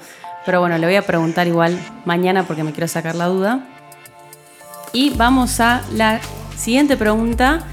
[0.45, 3.67] pero bueno, le voy a preguntar igual mañana porque me quiero sacar la duda.
[4.93, 6.21] Y vamos a la
[6.55, 7.65] siguiente pregunta,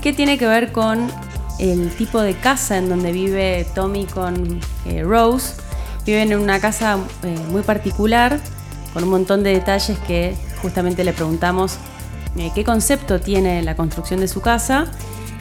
[0.00, 1.10] que tiene que ver con
[1.58, 5.54] el tipo de casa en donde vive Tommy con eh, Rose.
[6.06, 8.38] Viven en una casa eh, muy particular,
[8.94, 11.78] con un montón de detalles que justamente le preguntamos
[12.36, 14.86] eh, qué concepto tiene la construcción de su casa.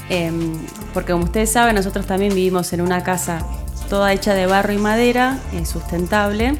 [0.09, 0.57] Em,
[0.93, 3.45] porque como ustedes saben, nosotros también vivimos en una casa
[3.89, 6.57] toda hecha de barro y madera, eh, sustentable.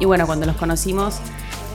[0.00, 1.16] Y bueno, cuando los conocimos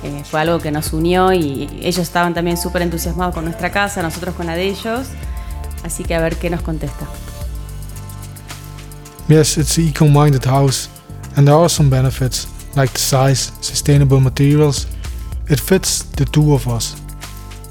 [0.03, 4.01] eh, fue algo que nos unió y ellos estaban también súper entusiasmados con nuestra casa,
[4.01, 5.07] nosotros con la de ellos.
[5.83, 7.07] Así que a ver qué nos contesta.
[9.27, 10.89] Yes, it's an eco minded house,
[11.35, 14.87] and there are some benefits, like the size, sustainable materials.
[15.49, 16.95] It fits the two of us.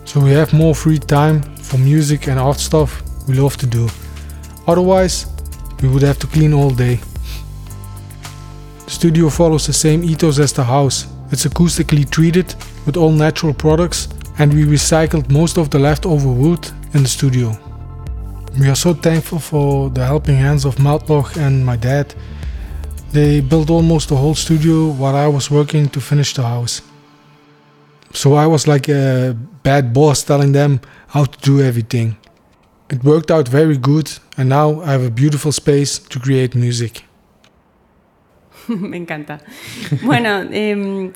[0.05, 3.89] So we have more free time for music and art stuff we love to do.
[4.67, 5.27] Otherwise,
[5.81, 6.99] we would have to clean all day.
[8.85, 11.07] The studio follows the same ethos as the house.
[11.31, 12.55] It's acoustically treated
[12.85, 14.09] with all natural products,
[14.39, 17.57] and we recycled most of the leftover wood in the studio.
[18.59, 22.13] We are so thankful for the helping hands of Matlock and my dad.
[23.13, 26.83] They built almost the whole studio while I was working to finish the house.
[28.13, 32.17] So I was like a bad boss telling them how to do everything.
[32.91, 37.05] It worked out very good, and now I have a beautiful space to create music.
[38.69, 39.41] Me encanta.
[40.03, 41.13] Bueno, em,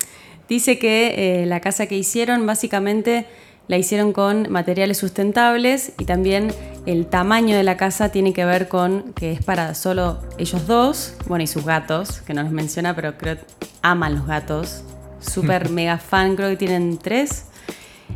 [0.49, 3.27] dice que eh, la casa que hicieron básicamente
[3.69, 6.53] la hicieron con materiales sustentables y también
[6.85, 11.15] el tamaño de la casa tiene que ver con que es para solo ellos dos,
[11.27, 13.45] bueno, y sus gatos, que no los menciona, pero creo que
[13.83, 14.83] aman los gatos.
[15.23, 17.47] Súper mega fan, creo que tienen tres.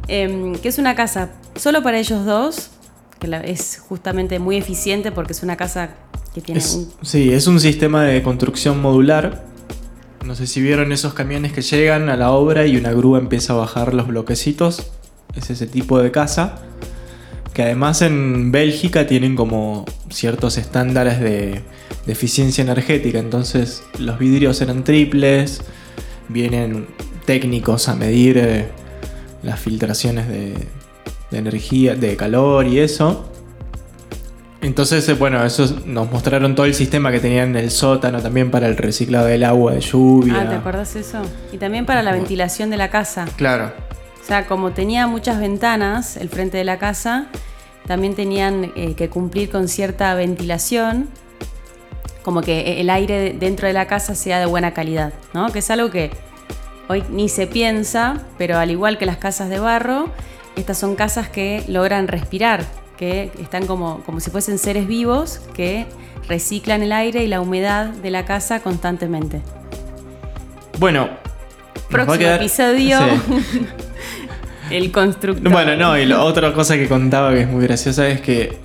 [0.09, 2.71] Em, que es una casa solo para ellos dos,
[3.19, 5.91] que la- es justamente muy eficiente porque es una casa
[6.35, 9.45] que tiene Es- un sí, es un sistema de construcción modular.
[10.25, 13.53] No sé si vieron esos camiones que llegan a la obra y una grúa empieza
[13.53, 14.91] a bajar los bloquecitos.
[15.35, 16.57] Es ese tipo de casa.
[17.55, 21.63] Que además en Bélgica tienen como ciertos estándares de,
[22.05, 23.19] de eficiencia energética.
[23.19, 25.63] Entonces los vidrios eran triples.
[26.29, 26.87] Vienen
[27.25, 28.69] técnicos a medir eh,
[29.43, 30.55] las filtraciones de,
[31.31, 33.31] de energía, de calor y eso.
[34.61, 38.51] Entonces, eh, bueno, eso nos mostraron todo el sistema que tenían en el sótano también
[38.51, 40.41] para el reciclado del agua de lluvia.
[40.41, 41.23] Ah, ¿te acordás eso?
[41.53, 43.27] Y también para la ventilación de la casa.
[43.37, 43.73] Claro.
[44.21, 47.27] O sea, como tenía muchas ventanas el frente de la casa,
[47.87, 51.09] también tenían eh, que cumplir con cierta ventilación,
[52.27, 55.53] como que el aire de- dentro de la casa sea de buena calidad, ¿no?
[55.53, 56.11] Que es algo que
[56.89, 60.09] hoy ni se piensa, pero al igual que las casas de barro,
[60.57, 62.65] estas son casas que logran respirar,
[62.97, 65.87] que están como, como si fuesen seres vivos que
[66.29, 69.41] reciclan el aire y la humedad de la casa constantemente.
[70.81, 71.09] Bueno,
[71.89, 73.67] Próximo quedar- episodio, Sí.
[74.73, 75.53] el constructor.
[75.53, 78.59] Bueno, no, y la otra cosa que contaba que es muy graciosa es que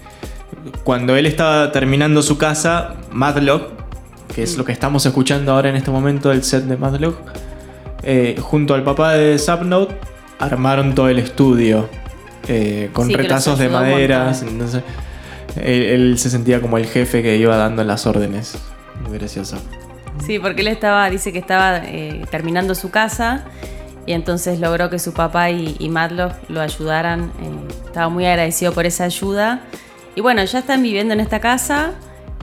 [0.83, 3.69] cuando él estaba terminando su casa, Madlock,
[4.33, 7.17] que es lo que estamos escuchando ahora en este momento del set de Madlock,
[8.03, 9.95] eh, junto al papá de Subnote,
[10.39, 11.89] armaron todo el estudio
[12.47, 14.41] eh, con Sí, retazos de maderas.
[14.41, 14.83] Entonces,
[15.57, 18.57] él, él se sentía como el jefe que iba dando las órdenes.
[19.07, 19.57] Muy gracioso.
[20.25, 23.43] Sí, porque él estaba, dice que estaba eh, terminando su casa
[24.05, 27.31] y entonces logró que su papá y, y Matlock lo ayudaran.
[27.41, 29.61] eh, estaba muy agradecido por esa ayuda.
[30.15, 31.93] Y bueno, ya están viviendo en esta casa,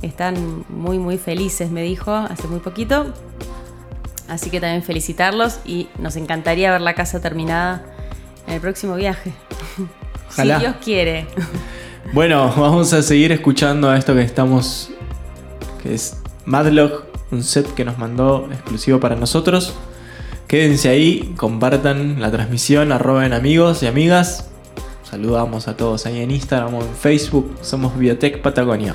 [0.02, 3.12] están muy, muy felices, me dijo hace muy poquito.
[4.28, 7.82] Así que también felicitarlos y nos encantaría ver la casa terminada
[8.46, 9.32] en el próximo viaje.
[10.30, 10.58] Ojalá.
[10.58, 11.26] Si Dios quiere.
[12.10, 14.88] Bueno, vamos a seguir escuchando a esto que estamos.
[15.82, 16.16] que es
[16.46, 19.74] Madlock, un set que nos mandó exclusivo para nosotros.
[20.46, 24.47] Quédense ahí, compartan la transmisión, arroben amigos y amigas.
[25.10, 27.56] Saludamos a todos ahí en Instagram o en Facebook.
[27.62, 28.94] Somos Biotech Patagonia.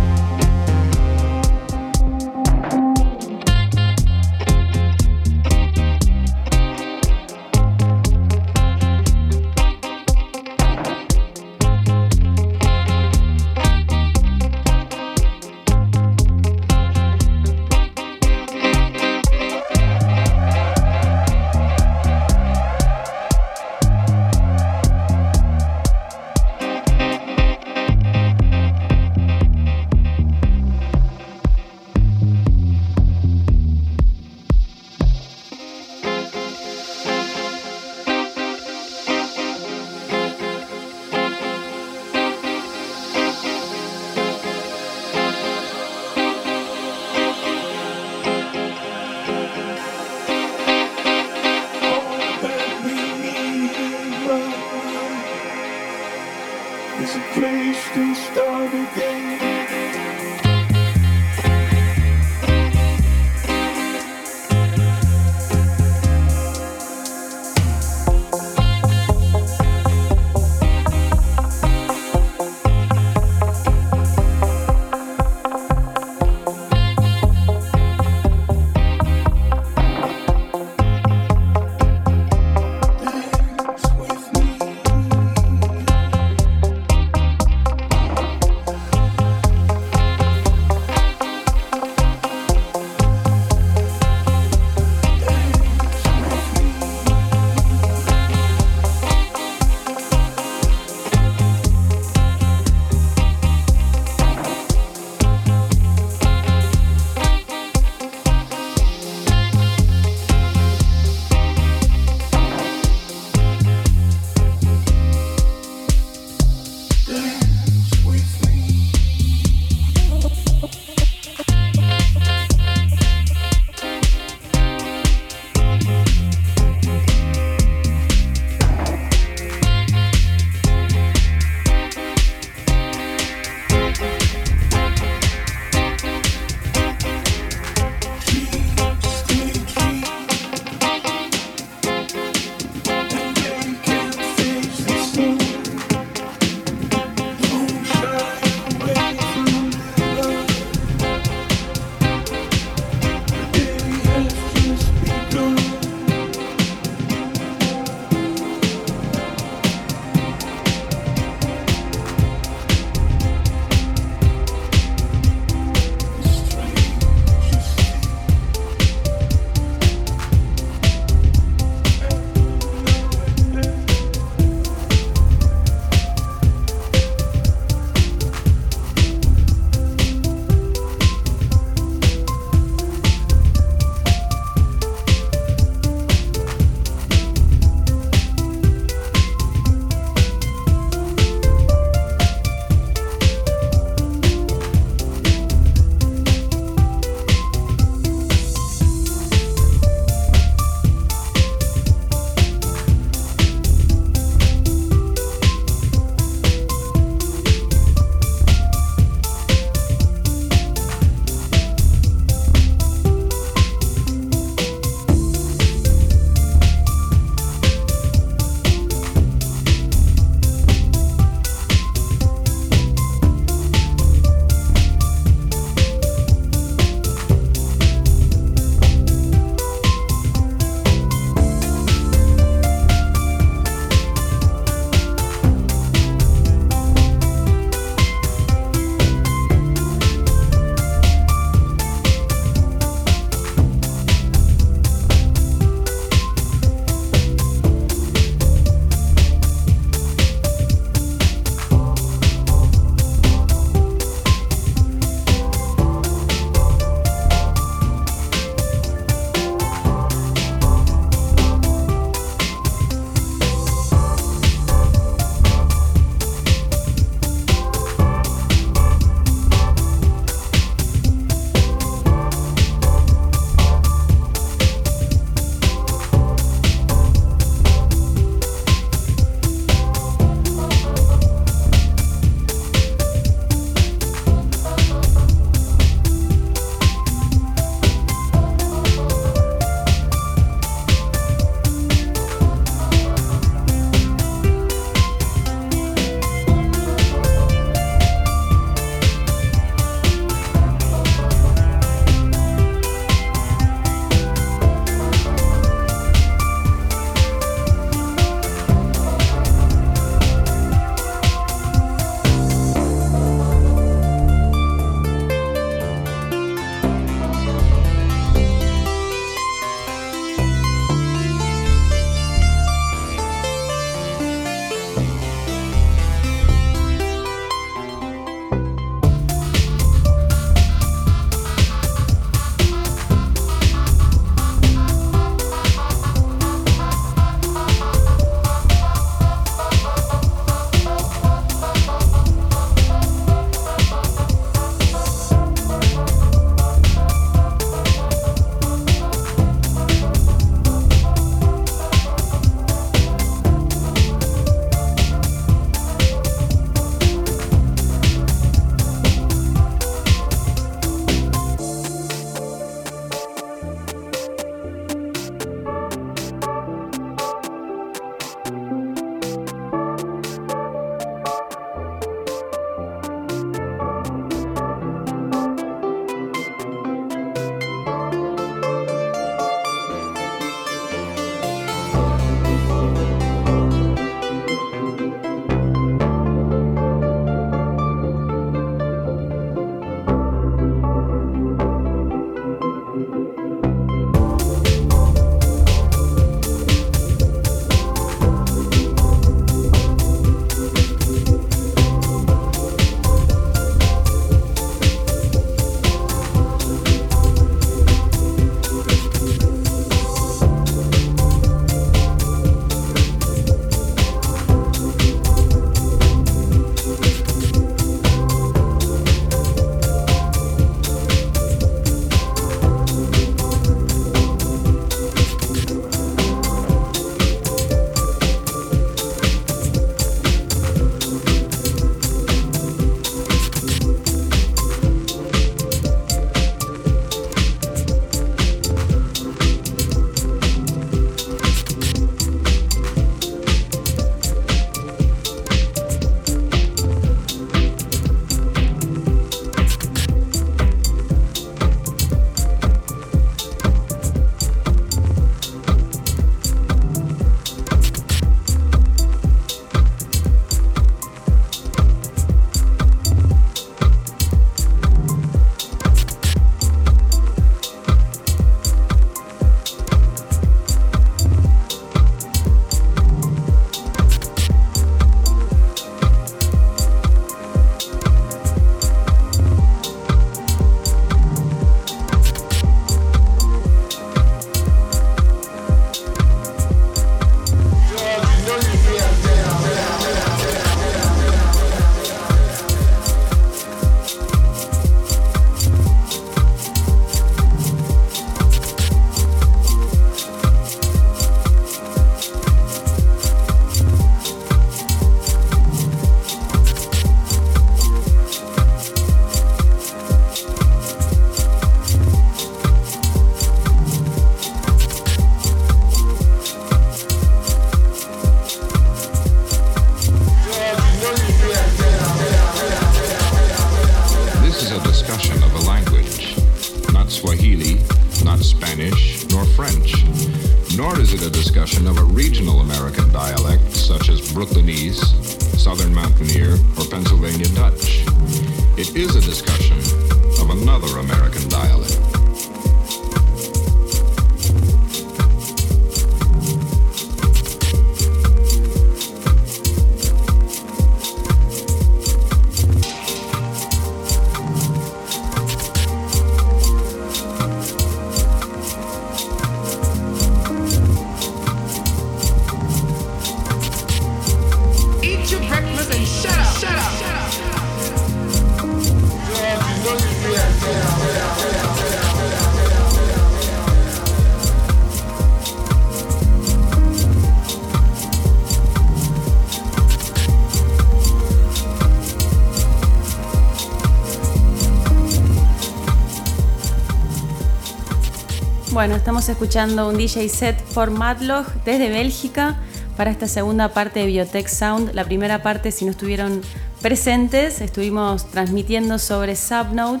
[589.06, 592.56] Estamos escuchando un DJ set por Madlog desde Bélgica
[592.96, 594.94] para esta segunda parte de Biotech Sound.
[594.94, 596.42] La primera parte, si no estuvieron
[596.82, 600.00] presentes, estuvimos transmitiendo sobre Subnode.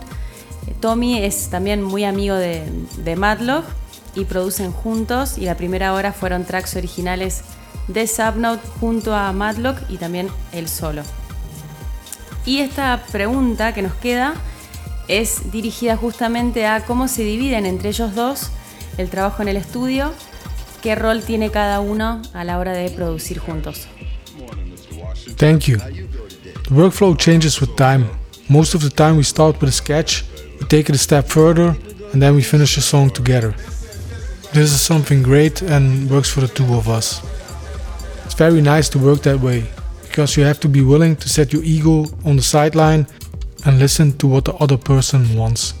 [0.66, 2.64] Eh, Tommy es también muy amigo de,
[2.96, 3.62] de
[4.16, 5.38] y producen juntos.
[5.38, 7.42] Y la primera hora fueron tracks originales
[7.86, 11.02] de Subnode junto a Madlock y también él solo.
[12.44, 14.34] Y esta pregunta que nos queda
[15.06, 18.50] es dirigida justamente a cómo se dividen entre ellos dos
[18.98, 20.12] el trabajo en el estudio,
[20.82, 23.86] qué rol tiene cada uno a la hora de producir juntos.
[25.36, 25.78] Thank you.
[25.78, 28.06] The workflow changes with time.
[28.48, 30.24] Most of the time we start with a sketch,
[30.60, 31.76] we take it a step further,
[32.12, 33.54] and then we finish a song together.
[34.52, 37.20] This is something great and works for the two of us.
[38.24, 39.64] It's very nice to work that way,
[40.08, 43.06] because you have to be willing to set your ego on the sideline
[43.64, 45.74] and listen to what the other person wants.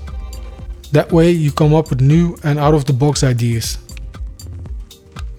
[0.92, 3.78] That way you come up with new and out of the box ideas.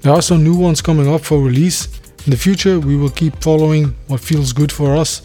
[0.02, 1.88] There are some new ones coming up for release.
[2.26, 5.22] In the future, we will keep following what feels good for us,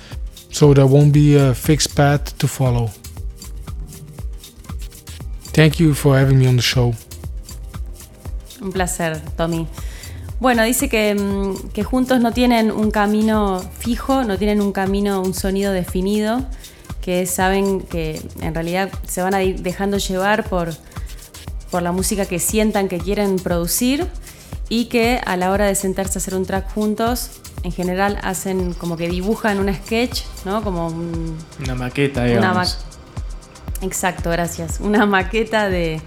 [0.51, 2.91] so there won't be a fixed path to follow.
[5.53, 6.95] Thank you for having me on the show.
[8.62, 9.66] Un placer, Tommy.
[10.41, 15.20] Bueno, dice que, mm, que juntos no tienen un camino fijo, no tienen un camino,
[15.20, 16.45] un sonido definido,
[17.03, 20.70] que saben que en realidad se van a ir dejando llevar por,
[21.70, 24.07] por la música que sientan que quieren producir
[24.70, 27.30] y que a la hora de sentarse a hacer un track juntos,
[27.64, 30.62] en general hacen como que dibujan un sketch, ¿no?
[30.62, 32.78] Como un, Una maqueta, una digamos.
[32.78, 34.78] ma- Exacto, gracias.
[34.80, 36.00] Una maqueta de,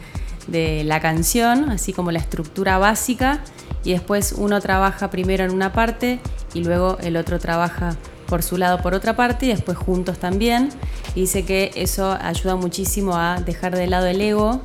[0.48, 3.42] de la canción, así como la estructura básica,
[3.84, 6.20] y después uno trabaja primero en una parte
[6.54, 7.96] y luego el otro trabaja
[8.28, 10.70] por su lado por otra parte y después juntos también.
[11.16, 14.62] Y dice que eso ayuda muchísimo a dejar de lado el ego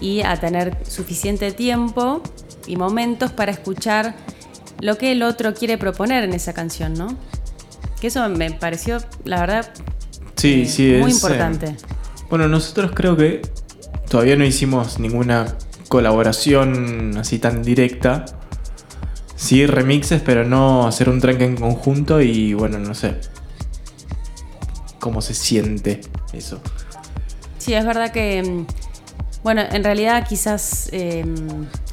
[0.00, 2.22] y a tener suficiente tiempo
[2.66, 4.14] y momentos para escuchar
[4.80, 7.16] lo que el otro quiere proponer en esa canción, ¿no?
[8.00, 9.70] Que eso me pareció, la verdad,
[10.36, 11.66] Sí, eh, sí, muy es, importante.
[11.68, 11.76] eh,
[12.28, 13.40] bueno, nosotros creo que
[14.10, 15.56] todavía no hicimos ninguna
[15.88, 18.26] colaboración así tan directa.
[19.36, 23.16] Sí, remixes, pero no hacer un track en conjunto y bueno, no sé.
[24.98, 26.00] ¿Cómo se siente
[26.32, 26.60] eso?
[27.58, 28.66] Sí, es verdad que, mm,
[29.44, 31.24] bueno, en realidad quizás eh,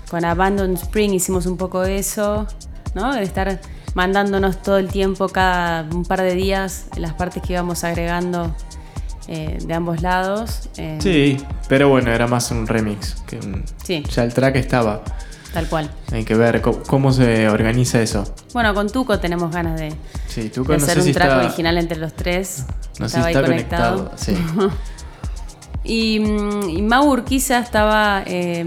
[0.10, 2.48] con Abandon Spring hicimos un poco eso,
[2.96, 3.14] ¿no?
[3.14, 3.60] De estar
[3.94, 8.56] mandándonos todo el tiempo, cada un par de días, las partes que íbamos agregando
[9.28, 10.70] eh, de ambos lados.
[10.78, 11.38] eh, Sí,
[11.70, 13.16] pero bueno, era más un remix.
[13.28, 14.04] Que un- Sí.
[14.16, 15.04] Ya el track estaba.
[15.54, 15.90] Tal cual.
[16.12, 18.24] Hay que ver cómo, se organiza eso.
[18.54, 19.94] Bueno, con Tuco tenemos ganas de,
[20.28, 22.66] Sí, tú de no hacer sé un si track está, original entre los tres.
[23.00, 23.98] no sé Estaba ahí conectado.
[24.10, 24.18] conectado.
[24.18, 24.36] Sí.
[25.86, 28.66] Y, mm, y Mau Urquiza estaba eh,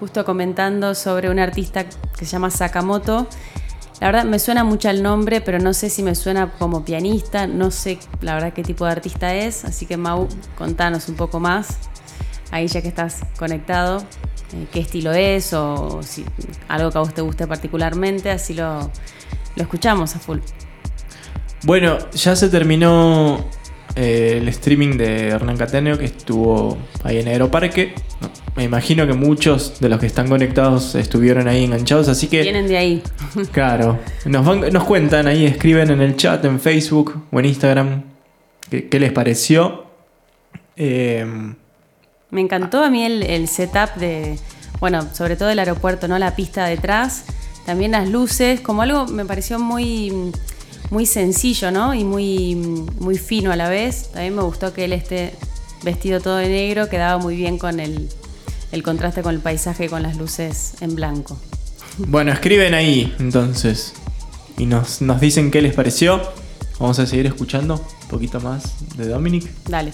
[0.00, 3.28] justo comentando sobre un artista que se llama Sakamoto.
[4.00, 7.46] La verdad me suena mucho el nombre, pero no sé si me suena como pianista,
[7.46, 10.26] no sé la verdad qué tipo de artista es, así que Mau,
[10.58, 11.68] contanos un poco más,
[12.50, 14.02] ahí ya que estás conectado,
[14.54, 16.24] eh, qué estilo es o si
[16.68, 18.80] algo que a vos te guste particularmente, así lo,
[19.56, 20.38] lo escuchamos a full.
[21.64, 23.44] Bueno, ya se terminó
[23.94, 27.94] eh, el streaming de Hernán Cateneo que estuvo ahí en Aeroparque.
[28.20, 32.42] No, me imagino que muchos de los que están conectados estuvieron ahí enganchados, así que
[32.42, 33.02] Vienen de ahí.
[33.52, 38.02] claro, nos, van- nos cuentan ahí, escriben en el chat, en Facebook o en Instagram
[38.68, 39.84] qué, qué les pareció.
[40.76, 41.54] Eh,
[42.32, 44.38] Me encantó a mí el, el setup de,
[44.80, 46.18] bueno, sobre todo el aeropuerto, ¿no?
[46.18, 47.24] La pista detrás,
[47.66, 50.32] también las luces, como algo me pareció muy,
[50.90, 51.92] muy sencillo, ¿no?
[51.92, 52.54] Y muy,
[52.98, 54.10] muy fino a la vez.
[54.12, 55.34] También me gustó que él esté
[55.84, 58.08] vestido todo de negro, quedaba muy bien con el,
[58.72, 61.38] el contraste con el paisaje y con las luces en blanco.
[61.98, 63.92] Bueno, escriben ahí entonces.
[64.56, 66.22] Y nos, nos dicen qué les pareció.
[66.80, 69.50] Vamos a seguir escuchando un poquito más de Dominic.
[69.68, 69.92] Dale.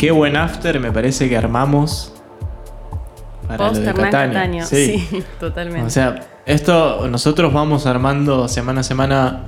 [0.00, 2.14] Qué buen after me parece que armamos
[3.46, 3.92] para lo Post de.
[3.92, 4.64] Cataño.
[4.66, 5.06] Sí,
[5.38, 5.86] totalmente.
[5.86, 9.40] O sea, esto nosotros vamos armando semana a semana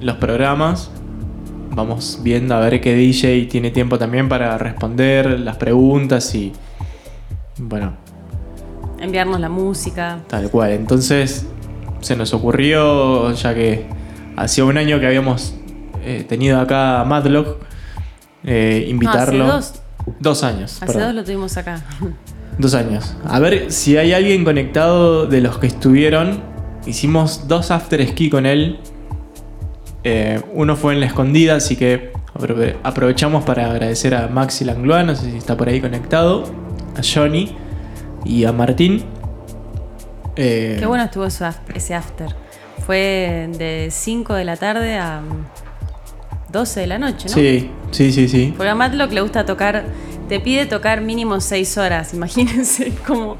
[0.00, 0.92] los programas.
[1.72, 6.52] Vamos viendo a ver qué DJ tiene tiempo también para responder las preguntas y.
[7.58, 7.94] Bueno,
[9.00, 10.20] Enviarnos la música.
[10.28, 10.70] tal cual.
[10.70, 11.44] Entonces,
[12.02, 13.88] se nos ocurrió, ya que
[14.36, 15.56] hacía un año que habíamos
[16.04, 17.65] eh, tenido acá a Madlock,
[18.56, 19.46] eh, invitarlo.
[19.46, 19.72] No, hace
[20.04, 20.14] dos.
[20.20, 20.76] Dos años.
[20.82, 21.02] Hace perdón.
[21.08, 21.82] dos lo tuvimos acá.
[22.58, 23.14] Dos años.
[23.28, 26.40] A ver si hay alguien conectado de los que estuvieron.
[26.86, 28.78] Hicimos dos after ski con él.
[30.04, 35.04] Eh, uno fue en la escondida, así que aprove- aprovechamos para agradecer a Maxi Langlois,
[35.04, 36.44] no sé si está por ahí conectado,
[36.96, 37.54] a Johnny
[38.24, 39.04] y a Martín.
[40.36, 42.28] Eh, Qué bueno estuvo ese after.
[42.86, 45.20] Fue de 5 de la tarde a
[46.56, 47.34] 12 de la noche, ¿no?
[47.34, 48.54] Sí, sí, sí, sí.
[48.56, 49.84] Porque a Matlock le gusta tocar,
[50.28, 52.12] te pide tocar mínimo 6 horas.
[52.20, 53.36] Imagínense cómo,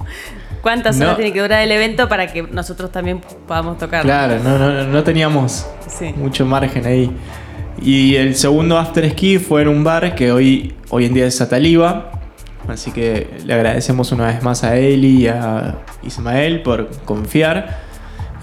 [0.62, 1.16] cuántas horas No.
[1.16, 4.02] tiene que durar el evento para que nosotros también podamos tocar.
[4.02, 6.12] Claro, no, no, no teníamos Sí.
[6.16, 7.10] mucho margen ahí.
[7.82, 11.36] Y el segundo after ski fue en un bar que hoy, hoy en día es
[11.36, 12.10] Sataliva.
[12.68, 17.85] Así que le agradecemos una vez más a Eli y a Ismael por confiar.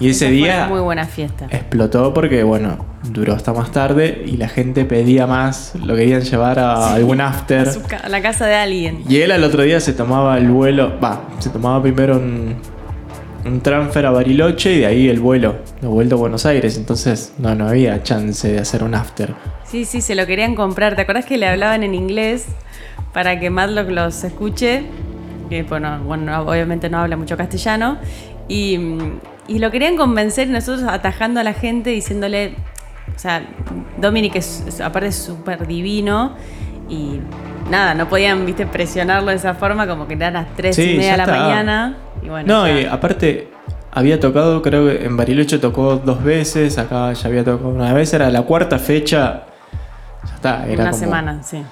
[0.00, 1.46] Y ese Esa día muy buena fiesta.
[1.50, 6.58] explotó porque, bueno, duró hasta más tarde y la gente pedía más, lo querían llevar
[6.58, 7.68] a algún after.
[7.68, 9.02] A, su ca- a la casa de alguien.
[9.08, 12.56] Y él al otro día se tomaba el vuelo, va, se tomaba primero un,
[13.44, 16.76] un transfer a Bariloche y de ahí el vuelo de vuelta a Buenos Aires.
[16.76, 19.32] Entonces no, no había chance de hacer un after.
[19.64, 20.96] Sí, sí, se lo querían comprar.
[20.96, 22.46] ¿Te acuerdas que le hablaban en inglés
[23.12, 24.82] para que Matlock los escuche?
[25.48, 27.98] Que, bueno, bueno, no- obviamente no habla mucho castellano.
[28.48, 29.18] Y, mm,
[29.48, 32.54] y lo querían convencer nosotros atajando a la gente diciéndole,
[33.14, 33.46] o sea,
[33.98, 36.34] Dominic es, es- aparte es súper divino
[36.88, 37.20] y
[37.70, 40.96] nada, no podían, viste, presionarlo de esa forma como que eran las 3 Sí, y
[40.96, 41.38] media de la está.
[41.38, 41.96] mañana.
[42.22, 42.80] Y bueno, no, ya.
[42.80, 43.50] y aparte
[43.92, 48.12] había tocado, creo que en Bariloche tocó dos veces, acá ya había tocado una vez,
[48.14, 49.44] era la cuarta fecha.
[50.26, 51.62] Ya está, era una como- semana, sí.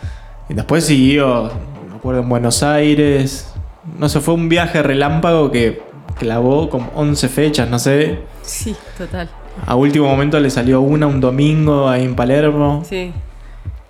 [0.48, 1.50] Y después siguió,
[1.88, 3.52] me acuerdo, en Buenos Aires.
[3.98, 5.82] No sé, fue un viaje relámpago que
[6.22, 8.20] clavó como 11 fechas, no sé.
[8.42, 9.28] Sí, total.
[9.66, 12.84] A último momento le salió una un domingo ahí en Palermo.
[12.88, 13.12] Sí.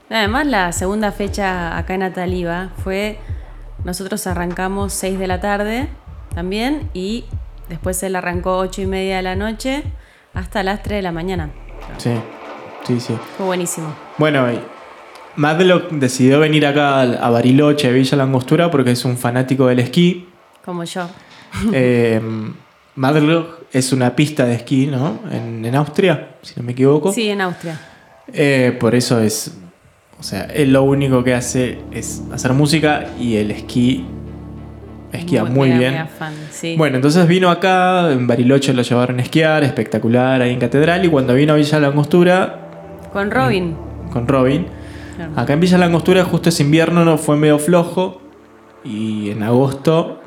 [0.09, 3.19] Además, la segunda fecha acá en Ataliva fue.
[3.85, 5.89] Nosotros arrancamos 6 de la tarde
[6.35, 7.25] también y
[7.69, 9.83] después él arrancó 8 y media de la noche
[10.35, 11.51] hasta las 3 de la mañana.
[11.99, 12.13] Sí,
[12.87, 13.15] sí, sí.
[13.37, 13.93] Fue buenísimo.
[14.19, 14.47] Bueno,
[15.35, 20.29] Madlock decidió venir acá a Bariloche, Villa Langostura, porque es un fanático del esquí.
[20.65, 21.09] Como yo.
[21.73, 22.21] Eh,
[23.73, 25.21] es una pista de esquí, ¿no?
[25.31, 27.13] En, en Austria, si no me equivoco.
[27.13, 27.81] Sí, en Austria.
[28.33, 29.57] Eh, por eso es.
[30.19, 34.05] O sea, él lo único que hace es hacer música y el esquí
[35.13, 35.93] esquía muy, bien.
[35.93, 36.75] mega fan, sí.
[36.79, 41.09] Bueno, entonces vino acá, en Bariloche lo llevaron a esquiar, espectacular, ahí en Catedral, y
[41.09, 42.69] cuando vino a Villa Langostura,
[43.13, 43.77] Con Robin.
[44.13, 44.67] con Robin,
[45.17, 45.33] Claro.
[45.37, 48.23] acá en Villa Langostura justo ese invierno no fue medio flojo,
[48.85, 50.22] y en agosto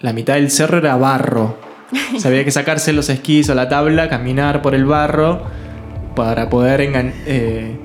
[0.00, 1.58] la mitad del cerro era barro.
[2.16, 5.42] O sea, había que sacarse los esquís o la tabla, caminar por el barro
[6.14, 7.76] para poder engan- eh,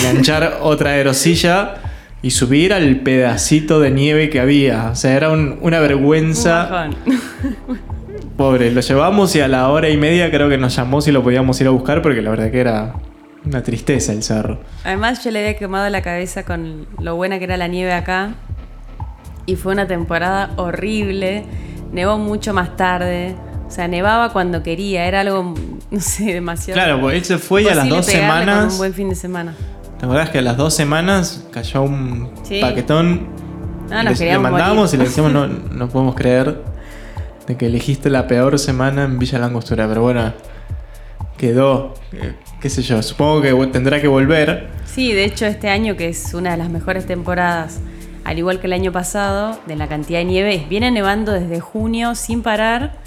[0.00, 1.76] enganchar otra aerosilla
[2.22, 4.90] y subir al pedacito de nieve que había.
[4.90, 6.88] O sea, era un- una Un vergüenza.
[8.36, 11.22] Pobre, lo llevamos y a la hora y media creo que nos llamó si lo
[11.22, 12.94] podíamos ir a buscar porque la verdad que era
[13.44, 14.60] una tristeza el cerro.
[14.84, 18.30] Además, yo le había quemado la cabeza con lo buena que era la nieve acá.
[19.46, 21.44] Y fue una temporada horrible.
[21.92, 23.34] Nevó mucho más tarde.
[23.66, 25.06] O sea, nevaba cuando quería.
[25.06, 25.54] Era algo,
[25.90, 26.80] no sé, demasiado.
[26.80, 28.72] Claro, porque él se fue y a las dos pegarle con semanas.
[28.72, 29.54] un buen fin de semana.
[29.98, 32.60] ¿Te acordás que a las dos semanas cayó un Sí.
[32.60, 33.28] paquetón?
[33.86, 34.64] Y nos le, le morir.
[34.92, 36.62] y le decíamos, no, no podemos creer
[37.46, 39.86] de que elegiste la peor semana en Villa Langostura.
[39.86, 40.32] Pero bueno,
[41.36, 44.68] quedó, eh, qué sé yo, supongo que tendrá que volver.
[44.86, 47.80] Sí, de hecho, este año, que es una de las mejores temporadas,
[48.24, 52.14] al igual que el año pasado, de la cantidad de nieve, viene nevando desde junio
[52.14, 52.98] sin parar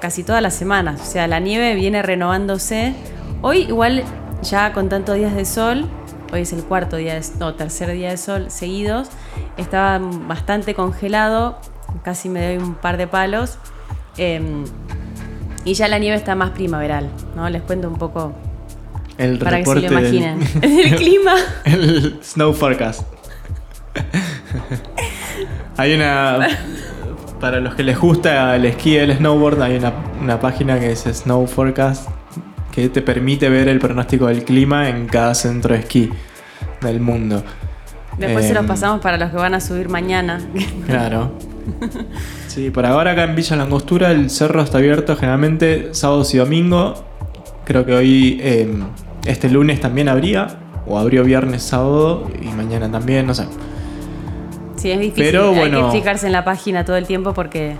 [0.00, 1.00] casi todas las semanas.
[1.02, 2.94] O sea, la nieve viene renovándose.
[3.42, 4.04] Hoy, igual,
[4.42, 5.86] ya con tantos días de sol,
[6.32, 9.08] hoy es el cuarto día, de, no, tercer día de sol seguidos,
[9.56, 11.58] estaba bastante congelado,
[12.04, 13.58] casi me doy un par de palos.
[14.16, 14.64] em,
[15.64, 17.48] y ya la nieve está más primaveral, ¿no?
[17.50, 18.32] Les cuento un poco
[19.18, 19.92] El para que se del-
[20.62, 21.34] el clima.
[21.64, 23.02] el Snow Forecast.
[25.76, 26.48] hay una.
[27.40, 30.92] Para los que les gusta el esquí y el snowboard, hay una, una página que
[30.92, 32.08] es Snow Forecast
[32.70, 36.10] que te permite ver el pronóstico del clima en cada centro de esquí
[36.80, 37.42] del mundo.
[38.18, 40.40] Después se los Em, pasamos para los que van a subir mañana.
[40.86, 41.32] Claro.
[42.48, 46.94] Sí, por ahora acá en Villa Langostura el cerro está abierto generalmente sábados y domingo.
[47.64, 48.68] Creo que hoy, eh,
[49.24, 53.44] este lunes también habría, o abrió viernes, sábado y mañana también, no sé.
[54.80, 55.24] Sí, es difícil.
[55.24, 57.76] Pero Hay que fijarse en la página todo el tiempo porque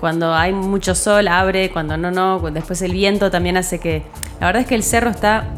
[0.00, 2.38] cuando hay mucho sol abre, cuando no, no.
[2.50, 4.02] Después el viento también hace que.
[4.40, 5.48] La verdad es que el cerro está.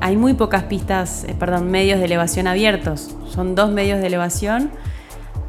[0.00, 3.14] Hay muy pocas pistas, eh, perdón, medios de elevación abiertos.
[3.28, 4.70] Son dos medios de elevación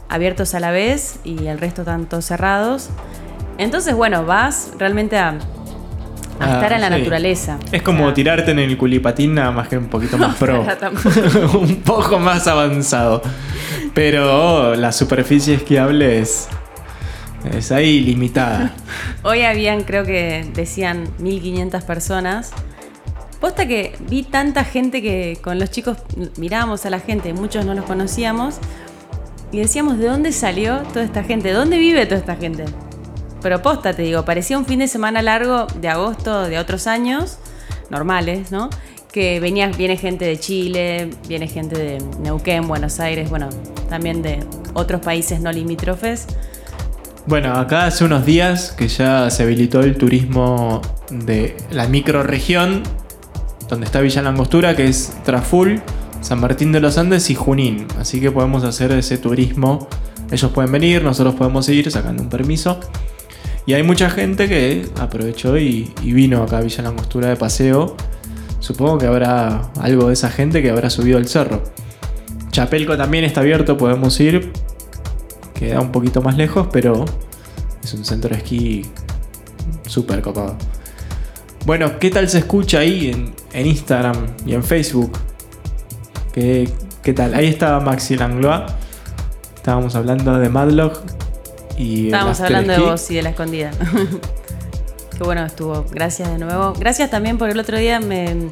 [0.10, 2.90] abiertos a la vez y el resto todos cerrados.
[3.58, 5.34] Entonces, bueno, vas realmente a, a
[6.40, 6.98] Ah, estar en la sí.
[7.00, 7.58] naturaleza.
[7.72, 10.66] Es como tirarte en el culipatín, nada más que un poquito más pro.
[11.60, 13.22] Un poco más avanzado.
[13.96, 16.50] Pero oh, la superficie esquiable es,
[17.58, 18.74] es ahí limitada.
[19.24, 22.52] Hoy habían, creo que decían 1500 personas.
[23.40, 25.98] Posta que vi tanta gente que con los chicos
[26.38, 28.60] mirábamos a la gente, muchos no los conocíamos,
[29.54, 31.54] y decíamos, ¿de dónde salió toda esta gente?
[31.54, 32.66] ¿Dónde vive toda esta gente?
[33.42, 37.38] Pero posta, te digo, parecía un fin de semana largo de agosto de otros años,
[37.90, 38.70] normales, ¿no?
[39.16, 43.48] Que venía, viene gente de Chile, viene gente de Neuquén, Buenos Aires, bueno,
[43.88, 44.44] también de
[44.74, 46.28] otros países no limítrofes.
[47.26, 52.84] Bueno, acá hace unos días que ya se habilitó el turismo de la microrregión
[53.70, 55.82] donde está Villa Langostura, que es Traful,
[56.20, 57.88] San Martín de los Andes y Junín.
[57.98, 59.88] Así que podemos hacer ese turismo.
[60.30, 62.82] Ellos pueden venir, nosotros podemos ir sacando un permiso.
[63.66, 67.96] Y hay mucha gente que aprovechó y, y vino acá a Villa Langostura de paseo.
[68.66, 71.62] Supongo que habrá algo de esa gente que habrá subido al cerro.
[72.50, 74.52] Chapelco también está abierto, podemos ir.
[75.54, 77.06] Queda un poquito más lejos, pero
[77.84, 78.84] es un centro de esquí
[79.86, 80.56] súper copado.
[81.68, 84.16] Bueno, ¿qué tal se escucha ahí en, en Instagram
[84.48, 85.16] y en Facebook?
[86.34, 86.68] ¿Qué,
[87.04, 87.36] qué tal?
[87.36, 88.64] Ahí estaba Maxi Langlois.
[89.58, 91.04] Estábamos hablando de Madlock
[91.78, 93.70] y Estábamos hablando de vos y de la escondida.
[95.18, 95.86] Qué bueno estuvo.
[95.92, 96.74] Gracias de nuevo.
[96.74, 98.50] Gracias también por el otro día me,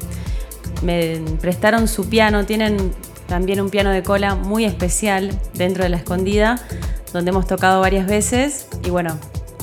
[1.40, 2.46] prestaron su piano.
[2.46, 2.92] Tienen
[3.26, 6.58] también un piano de cola muy especial dentro de la escondida,
[7.12, 8.66] donde hemos tocado varias veces.
[8.82, 9.18] Y bueno,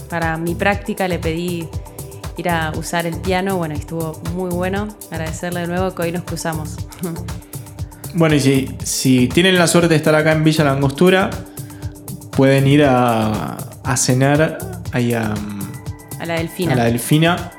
[0.09, 1.67] para mi práctica le pedí
[2.37, 3.57] ir a usar el piano.
[3.57, 4.87] Bueno, estuvo muy bueno.
[5.09, 6.77] Agradecerle de nuevo que hoy nos cruzamos.
[8.13, 11.29] Bueno, y si, tienen la suerte de estar acá en Villa Langostura,
[12.35, 13.55] pueden ir a,
[13.85, 15.33] a cenar ahí A
[16.31, 16.73] la delfina.
[16.73, 17.51] a la Delfina.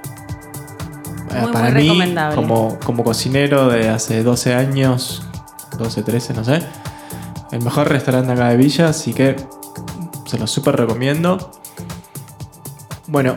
[1.35, 2.37] Eh, Muy, Para muy mí, recomendable.
[2.37, 5.23] como, como cocinero de hace 12 años,
[5.79, 6.63] 12, 13, no sé,
[7.53, 9.37] el mejor restaurante acá de Villa, así que
[10.27, 11.51] se lo súper recomiendo.
[13.07, 13.37] Bueno,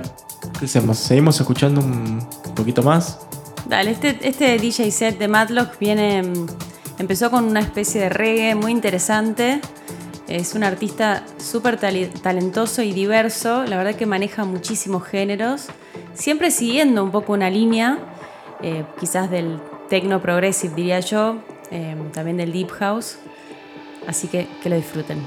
[0.60, 0.98] ¿qué hacemos?
[0.98, 2.26] ¿Seguimos escuchando un
[2.56, 3.20] poquito más?
[3.68, 6.22] Dale, este, este DJ set de Matlock viene.
[6.24, 6.46] mm,
[6.98, 9.60] Empezó con una especie de reggae muy interesante.
[10.28, 13.64] Es un artista súper talentoso y diverso.
[13.66, 15.68] La verdad que maneja muchísimos géneros.
[16.14, 18.00] Siempre siguiendo un poco una línea,
[18.62, 21.38] eh, quizás del techno progressive, diría yo.
[21.72, 23.18] eh, también del deep house.
[24.08, 25.20] Así que que lo disfruten.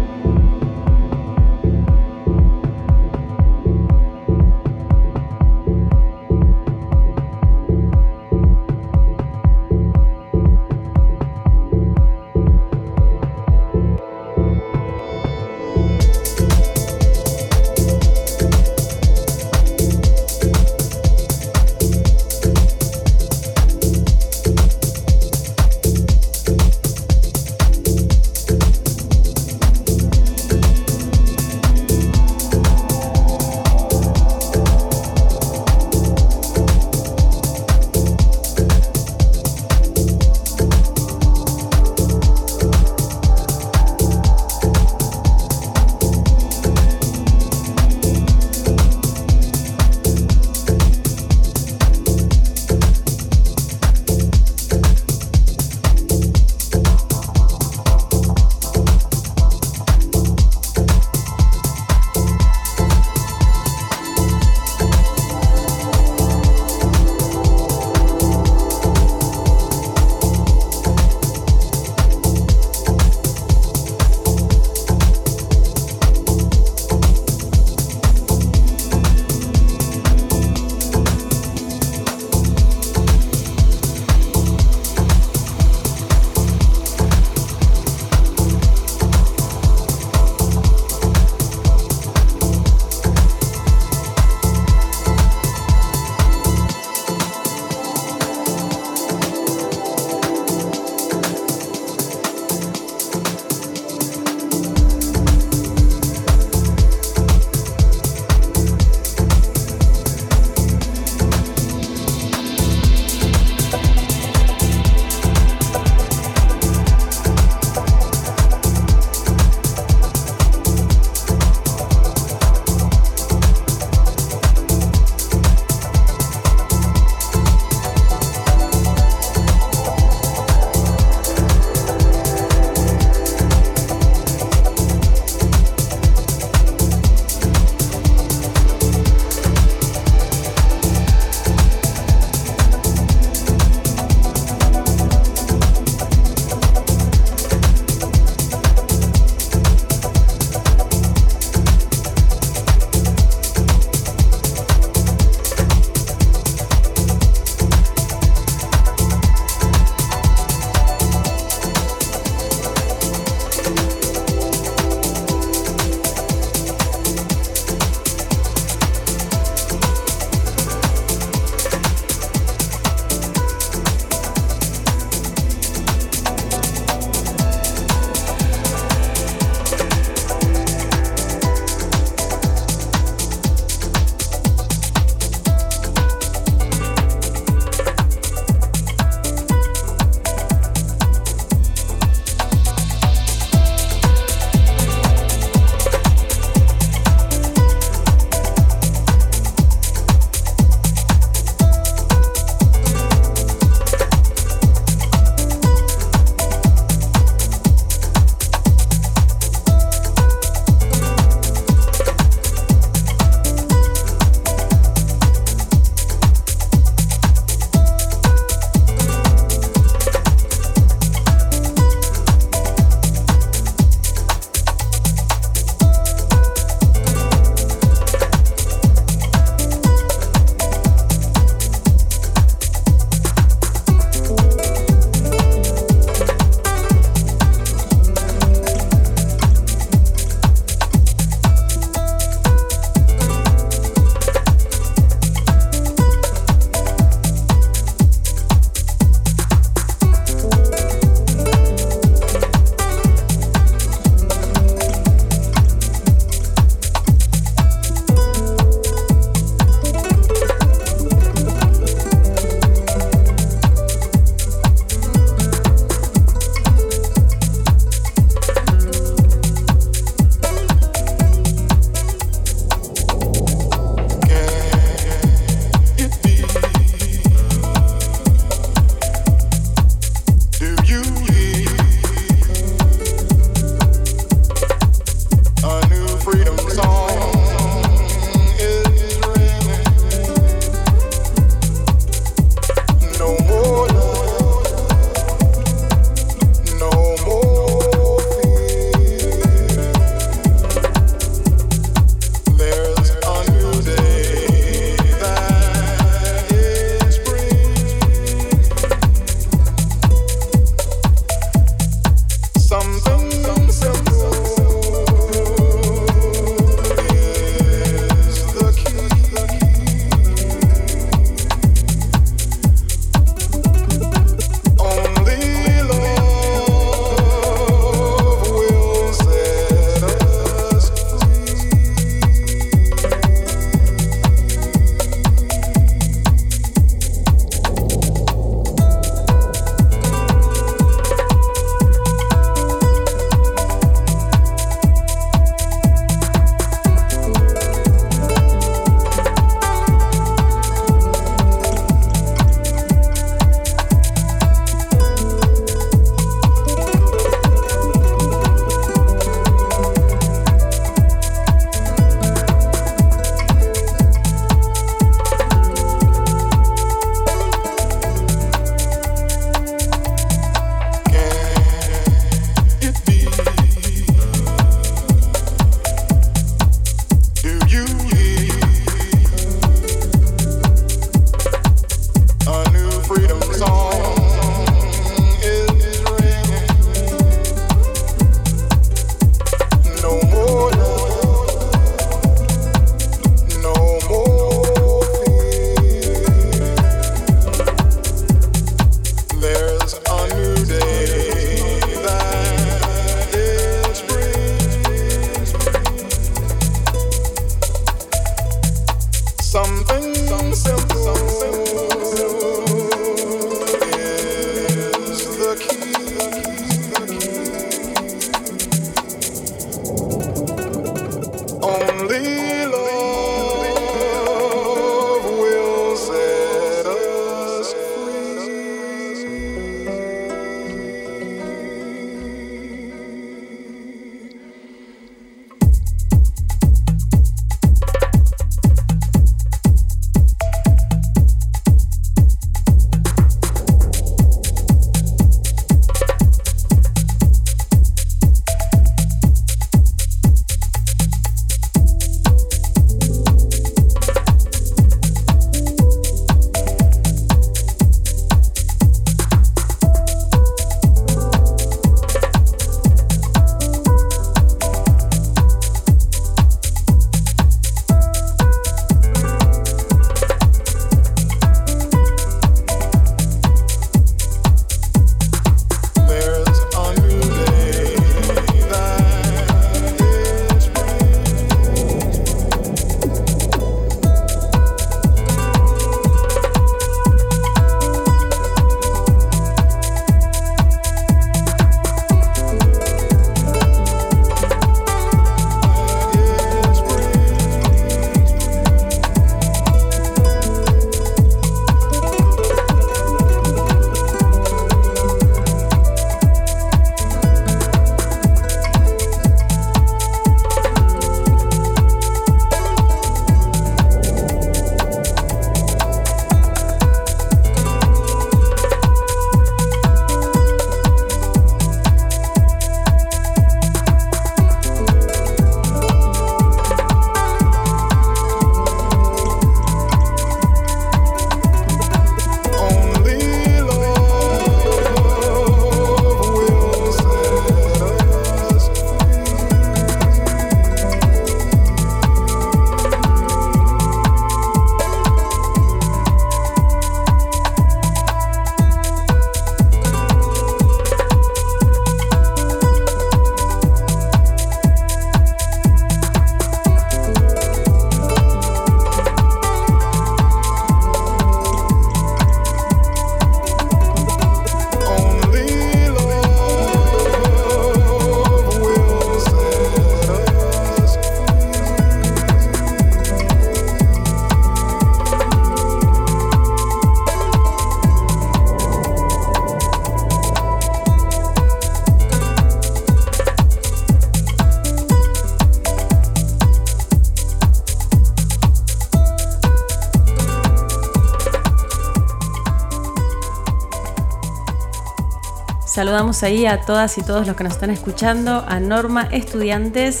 [595.84, 600.00] Saludamos ahí a todas y todos los que nos están escuchando, a Norma Estudiantes,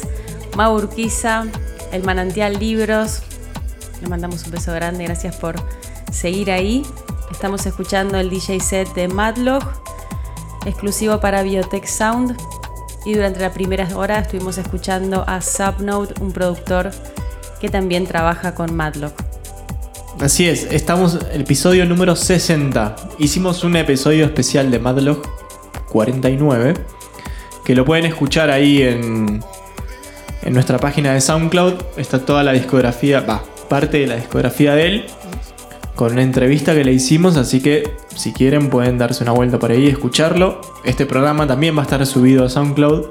[0.56, 1.44] Mau Urquiza,
[1.92, 3.20] El Manantial Libros.
[4.00, 5.56] Le mandamos un beso grande, gracias por
[6.10, 6.86] seguir ahí.
[7.30, 9.62] Estamos escuchando el DJ set de Madlock,
[10.64, 12.34] exclusivo para Biotech Sound.
[13.04, 16.92] Y durante la primera hora estuvimos escuchando a Subnote, un productor
[17.60, 19.22] que también trabaja con Madlock.
[20.18, 22.96] Así es, estamos en el episodio número 60.
[23.18, 25.33] Hicimos un episodio especial de Madlock
[25.94, 26.74] 49,
[27.64, 29.40] que lo pueden escuchar ahí en,
[30.42, 31.74] en nuestra página de SoundCloud.
[31.96, 35.06] Está toda la discografía, va, parte de la discografía de él,
[35.94, 39.70] con una entrevista que le hicimos, así que si quieren pueden darse una vuelta por
[39.70, 40.60] ahí y escucharlo.
[40.82, 43.06] Este programa también va a estar subido a SoundCloud.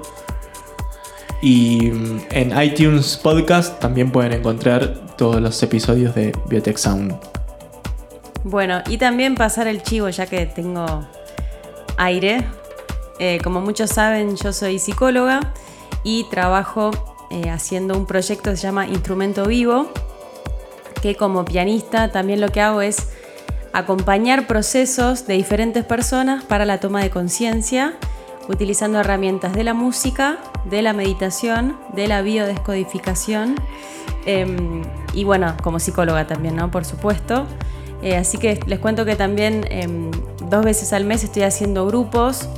[1.42, 7.16] Y mm, en iTunes Podcast también pueden encontrar todos los episodios de Biotech Sound.
[8.44, 11.08] Bueno, y también pasar el chivo ya que tengo
[11.98, 12.46] aire.
[13.20, 15.54] Eh, como muchos saben, yo soy psicóloga
[16.04, 16.92] y trabajo
[17.30, 19.88] eh, haciendo un proyecto que se llama Instrumento Vivo,
[21.02, 23.10] que como pianista también lo que hago es
[23.74, 27.96] acompañar procesos de diferentes personas para la toma de conciencia,
[28.48, 33.56] utilizando herramientas de la música, de la meditación, de la biodescodificación
[34.26, 34.84] em,
[35.14, 36.70] y bueno, como psicóloga también, ¿no?
[36.70, 37.46] Por supuesto.
[38.02, 40.12] Eh, así que les cuento que también em,
[40.50, 42.50] dos veces al mes estoy haciendo grupos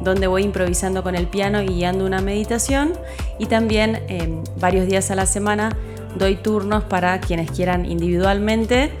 [0.00, 2.92] donde voy improvisando con el piano y guiando una meditación
[3.38, 5.76] y también em, varios días a la semana
[6.16, 8.92] doy turnos para quienes quieran individualmente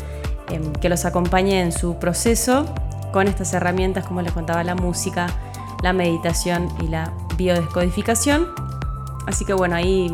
[0.50, 2.66] em, que los acompañe en su proceso
[3.12, 5.26] con estas herramientas como les contaba la música,
[5.82, 8.48] la meditación y la biodescodificación.
[9.26, 10.12] Así que bueno, ahí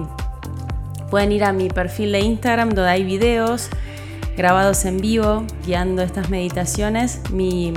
[1.11, 3.71] pueden ir a mi perfil de Instagram donde hay videos
[4.37, 7.21] grabados en vivo, guiando estas meditaciones.
[7.31, 7.73] Mi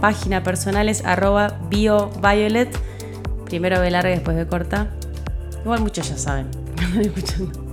[0.00, 2.68] página personal es arroba bioviolet,
[3.46, 4.88] primero B larga y después B corta.
[5.64, 6.46] Igual muchos ya saben.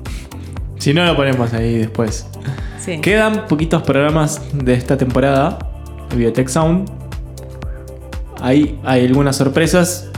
[0.80, 2.28] Si no, lo ponemos ahí después.
[2.78, 3.00] Sí.
[3.00, 5.58] Quedan poquitos programas de esta temporada
[6.10, 6.92] de Biotech Sound.
[8.42, 10.10] Ahí hay algunas sorpresas.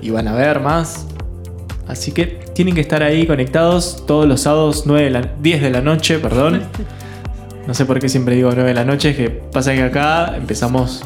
[0.00, 1.06] Y van a ver más.
[1.86, 2.24] Así que
[2.54, 6.18] tienen que estar ahí conectados todos los sábados 9 de la, 10 de la noche,
[6.18, 6.62] perdón.
[7.66, 10.36] No sé por qué siempre digo 9 de la noche, es que pasa que acá
[10.36, 11.02] empezamos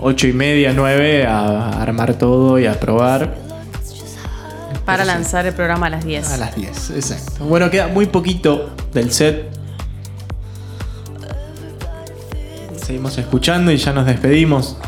[0.00, 3.34] 8 y media, 9 a armar todo y a probar.
[4.84, 6.30] Para lanzar el programa a las 10.
[6.30, 7.44] A las 10, exacto.
[7.44, 9.50] Bueno, queda muy poquito del set.
[12.76, 14.78] Seguimos escuchando y ya nos despedimos.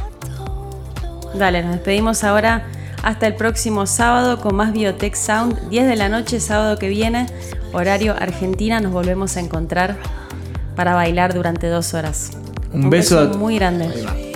[1.34, 2.66] Dale, nos despedimos ahora
[3.02, 5.68] hasta el próximo sábado con más Biotech Sound.
[5.68, 7.26] 10 de la noche, sábado que viene,
[7.72, 8.80] horario Argentina.
[8.80, 9.98] Nos volvemos a encontrar
[10.76, 12.30] para bailar durante dos horas.
[12.72, 14.30] Un beso a- muy grande.